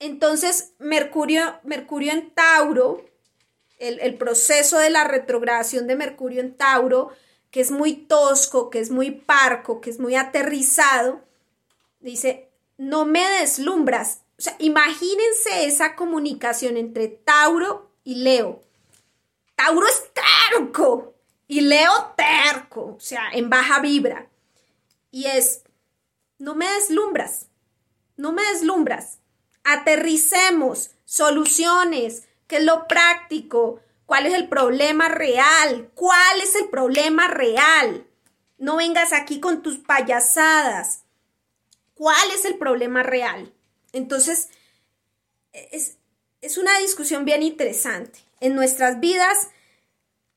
[0.00, 3.04] Entonces, Mercurio, Mercurio en Tauro,
[3.78, 7.10] el, el, proceso de la retrogradación de Mercurio en Tauro,
[7.50, 11.22] que es muy tosco, que es muy parco, que es muy aterrizado,
[12.00, 14.22] dice, no me deslumbras.
[14.38, 18.62] O sea, imagínense esa comunicación entre Tauro y Leo.
[19.54, 20.10] Tauro es
[20.52, 21.14] terco
[21.46, 24.28] y Leo terco, o sea, en baja vibra
[25.14, 25.62] y es,
[26.38, 27.46] no me deslumbras,
[28.16, 29.20] no me deslumbras.
[29.62, 37.28] Aterricemos soluciones, qué es lo práctico, cuál es el problema real, cuál es el problema
[37.28, 38.06] real.
[38.58, 41.02] No vengas aquí con tus payasadas.
[41.94, 43.52] ¿Cuál es el problema real?
[43.92, 44.48] Entonces,
[45.52, 45.96] es,
[46.40, 48.20] es una discusión bien interesante.
[48.40, 49.48] En nuestras vidas,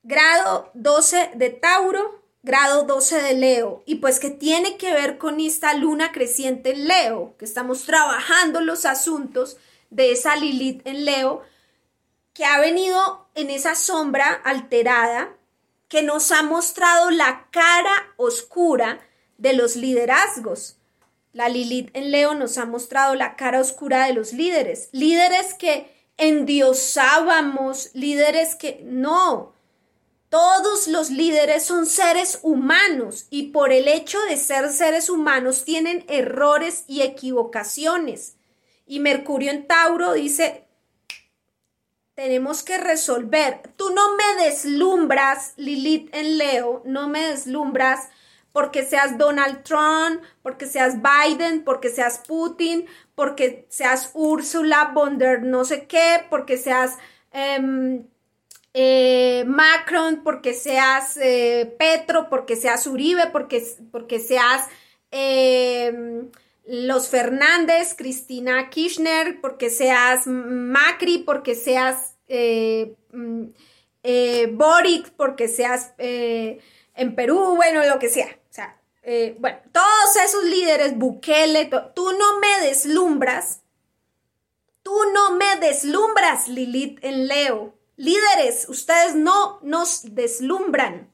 [0.02, 5.40] grado 12 de Tauro, grado 12 de Leo y pues que tiene que ver con
[5.40, 9.58] esta luna creciente en Leo, que estamos trabajando los asuntos
[9.90, 11.42] de esa Lilith en Leo,
[12.38, 15.36] que ha venido en esa sombra alterada,
[15.88, 19.00] que nos ha mostrado la cara oscura
[19.38, 20.76] de los liderazgos.
[21.32, 25.92] La Lilith en Leo nos ha mostrado la cara oscura de los líderes, líderes que
[26.16, 29.52] endiosábamos, líderes que no,
[30.28, 36.04] todos los líderes son seres humanos y por el hecho de ser seres humanos tienen
[36.08, 38.36] errores y equivocaciones.
[38.86, 40.67] Y Mercurio en Tauro dice,
[42.18, 43.60] tenemos que resolver.
[43.76, 48.08] Tú no me deslumbras, Lilith en Leo, no me deslumbras
[48.52, 55.44] porque seas Donald Trump, porque seas Biden, porque seas Putin, porque seas Úrsula von der
[55.44, 56.98] no sé qué, porque seas...
[57.30, 58.04] Em,
[58.74, 64.66] eh, Macron, porque seas eh, Petro, porque seas Uribe, porque, porque seas
[65.12, 66.28] eh,
[66.68, 73.44] los Fernández, Cristina Kirchner, porque seas Macri, porque seas mm,
[74.52, 78.28] Boric, porque seas en Perú, bueno, lo que sea.
[78.50, 78.80] O sea,
[79.38, 83.62] bueno, todos esos líderes, Bukele, tú no me deslumbras,
[84.82, 87.74] tú no me deslumbras, Lilith en Leo.
[87.96, 91.10] Líderes, ustedes no nos deslumbran.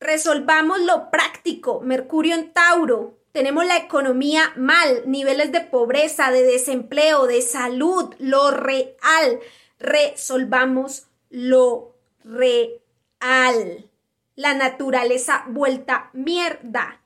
[0.00, 1.80] Resolvamos lo práctico.
[1.80, 3.18] Mercurio en Tauro.
[3.34, 9.40] Tenemos la economía mal, niveles de pobreza, de desempleo, de salud, lo real.
[9.80, 13.90] Resolvamos lo real.
[14.36, 17.00] La naturaleza vuelta mierda.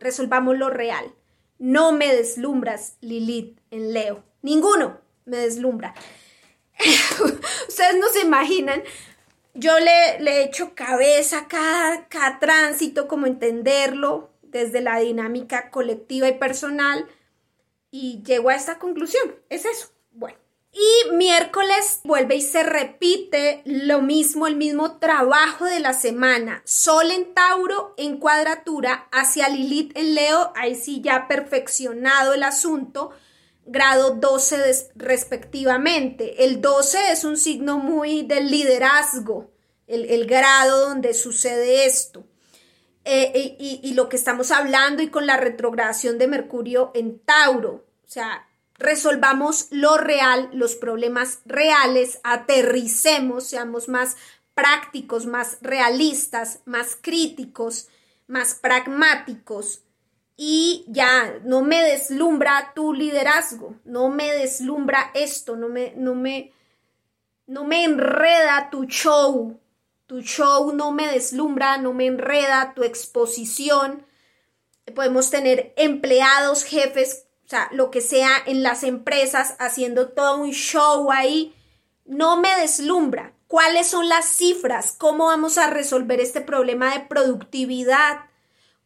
[0.00, 1.14] Resolvamos lo real.
[1.60, 4.24] No me deslumbras, Lilith, en Leo.
[4.42, 5.94] Ninguno me deslumbra.
[7.68, 8.82] Ustedes no se imaginan.
[9.54, 16.28] Yo le, le he hecho cabeza cada, cada tránsito, como entenderlo desde la dinámica colectiva
[16.28, 17.06] y personal.
[17.90, 19.34] Y llego a esta conclusión.
[19.48, 19.88] Es eso.
[20.10, 20.38] Bueno.
[20.72, 26.62] Y miércoles vuelve y se repite lo mismo, el mismo trabajo de la semana.
[26.66, 33.10] Sol en Tauro en cuadratura hacia Lilith en Leo, ahí sí ya perfeccionado el asunto,
[33.64, 36.44] grado 12 respectivamente.
[36.44, 39.50] El 12 es un signo muy del liderazgo,
[39.86, 42.24] el, grado donde sucede esto.
[43.10, 47.86] Eh, y, y lo que estamos hablando y con la retrogradación de Mercurio en Tauro,
[48.04, 54.16] o sea, resolvamos lo real, los problemas reales, aterricemos, seamos más
[54.54, 57.88] prácticos, más realistas, más críticos,
[58.26, 59.82] más pragmáticos.
[60.36, 66.52] Y ya no me deslumbra tu liderazgo, no me deslumbra esto, no me, no me,
[67.46, 69.58] no me enreda tu show,
[70.08, 74.04] tu show no me deslumbra, no me enreda tu exposición.
[74.96, 80.50] Podemos tener empleados, jefes o sea, lo que sea en las empresas, haciendo todo un
[80.50, 81.54] show ahí,
[82.04, 83.32] no me deslumbra.
[83.46, 84.94] ¿Cuáles son las cifras?
[84.98, 88.26] ¿Cómo vamos a resolver este problema de productividad?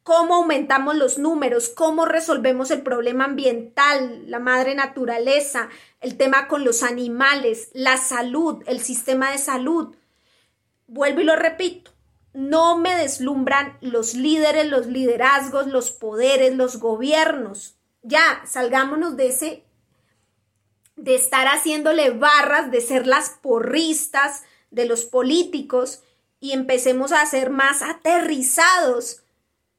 [0.05, 1.71] ¿Cómo aumentamos los números?
[1.71, 5.69] ¿Cómo resolvemos el problema ambiental, la madre naturaleza,
[6.01, 9.97] el tema con los animales, la salud, el sistema de salud?
[10.93, 11.91] Vuelvo y lo repito.
[12.35, 19.65] No me deslumbran los líderes, los liderazgos, los poderes, los gobiernos ya, salgámonos de ese,
[20.97, 26.03] de estar haciéndole barras, de ser las porristas de los políticos
[26.41, 29.23] y empecemos a ser más aterrizados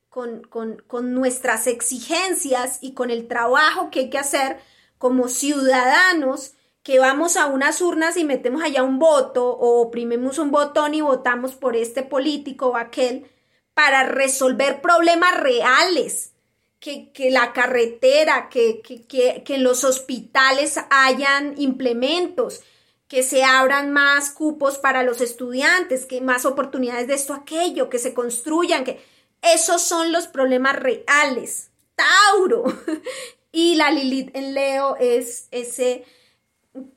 [0.09, 4.59] con, con nuestras exigencias y con el trabajo que hay que hacer
[4.97, 6.53] como ciudadanos
[6.83, 11.01] que vamos a unas urnas y metemos allá un voto o oprimimos un botón y
[11.01, 13.25] votamos por este político o aquel
[13.73, 16.33] para resolver problemas reales
[16.79, 22.61] que, la carretera, que, que, en los hospitales hayan implementos,
[23.07, 27.99] que se abran más cupos para los estudiantes, que más oportunidades de esto, aquello, que
[27.99, 28.99] se construyan, que
[29.41, 31.71] esos son los problemas reales.
[31.95, 32.65] Tauro.
[33.53, 36.03] y la Lilith en Leo es ese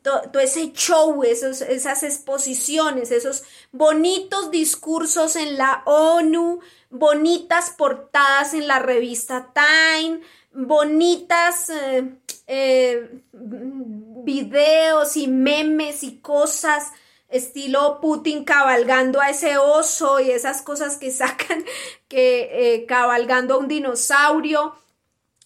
[0.03, 6.61] todo, ese show, esos, esas exposiciones, esos bonitos discursos en la ONU,
[6.91, 10.21] bonitas portadas en la revista Time,
[10.53, 12.15] bonitas eh,
[12.47, 16.93] eh, videos y memes y cosas
[17.29, 21.65] estilo Putin cabalgando a ese oso y esas cosas que sacan
[22.09, 24.75] que eh, cabalgando a un dinosaurio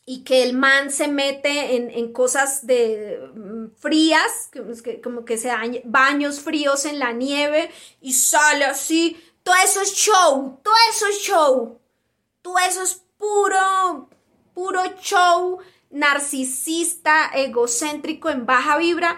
[0.06, 4.50] y que el man se mete en, cosas de mm, frías,
[5.02, 5.52] como que se
[5.84, 7.70] baños fríos en la nieve
[8.00, 11.80] y sale así, todo eso es show, todo eso es show,
[12.42, 14.08] todo eso es puro,
[14.54, 15.58] puro show
[15.90, 19.16] narcisista, egocéntrico, en baja vibra,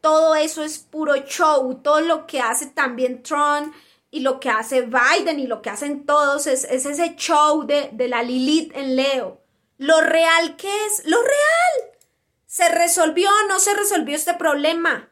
[0.00, 3.74] todo eso es puro show, todo lo que hace también Trump
[4.10, 8.08] y lo que hace Biden y lo que hacen todos es, ese show de, de
[8.08, 9.41] la Lilith en Leo
[9.82, 11.98] lo real que es, lo real.
[12.46, 15.10] ¿Se resolvió o no se resolvió este problema?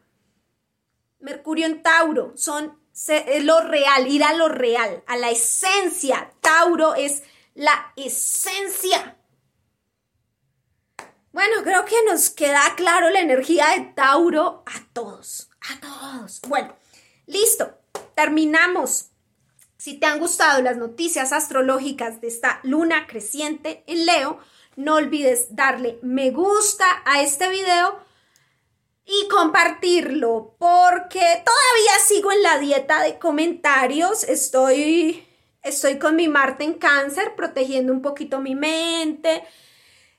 [1.19, 6.31] Mercurio en Tauro son es lo real, ir a lo real, a la esencia.
[6.39, 7.23] Tauro es
[7.53, 9.17] la esencia.
[11.33, 16.41] Bueno, creo que nos queda claro la energía de Tauro a todos, a todos.
[16.47, 16.73] Bueno,
[17.25, 17.77] listo,
[18.15, 19.09] terminamos.
[19.77, 24.39] Si te han gustado las noticias astrológicas de esta luna creciente en Leo,
[24.75, 27.99] no olvides darle me gusta a este video
[29.05, 34.23] y compartirlo porque todavía sigo en la dieta de comentarios.
[34.23, 35.27] Estoy,
[35.63, 39.43] estoy con mi Marte en cáncer, protegiendo un poquito mi mente,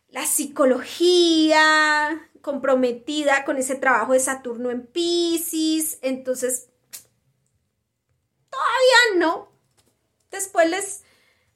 [0.09, 5.99] la psicología, comprometida con ese trabajo de Saturno en Pisces.
[6.03, 6.69] Entonces,
[8.51, 9.51] todavía no.
[10.31, 11.05] Después les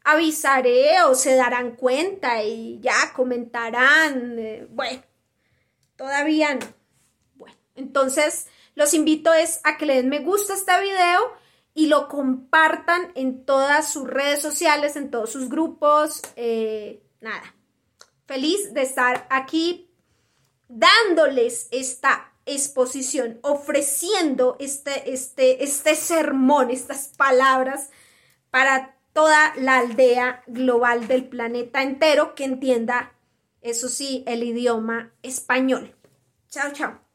[0.06, 4.38] avisaré o se darán cuenta y ya comentarán.
[4.38, 5.02] Eh, bueno,
[5.96, 6.66] todavía no.
[7.34, 8.46] Bueno, entonces
[8.76, 11.32] los invito es a que le den me gusta a este video
[11.74, 16.22] y lo compartan en todas sus redes sociales, en todos sus grupos.
[16.36, 17.56] Eh, nada,
[18.26, 19.90] feliz de estar aquí
[20.68, 27.90] dándoles esta exposición, ofreciendo este, este, este sermón, estas palabras
[28.50, 33.14] para toda la aldea global del planeta entero que entienda,
[33.62, 35.96] eso sí, el idioma español.
[36.50, 37.05] Chao, chao.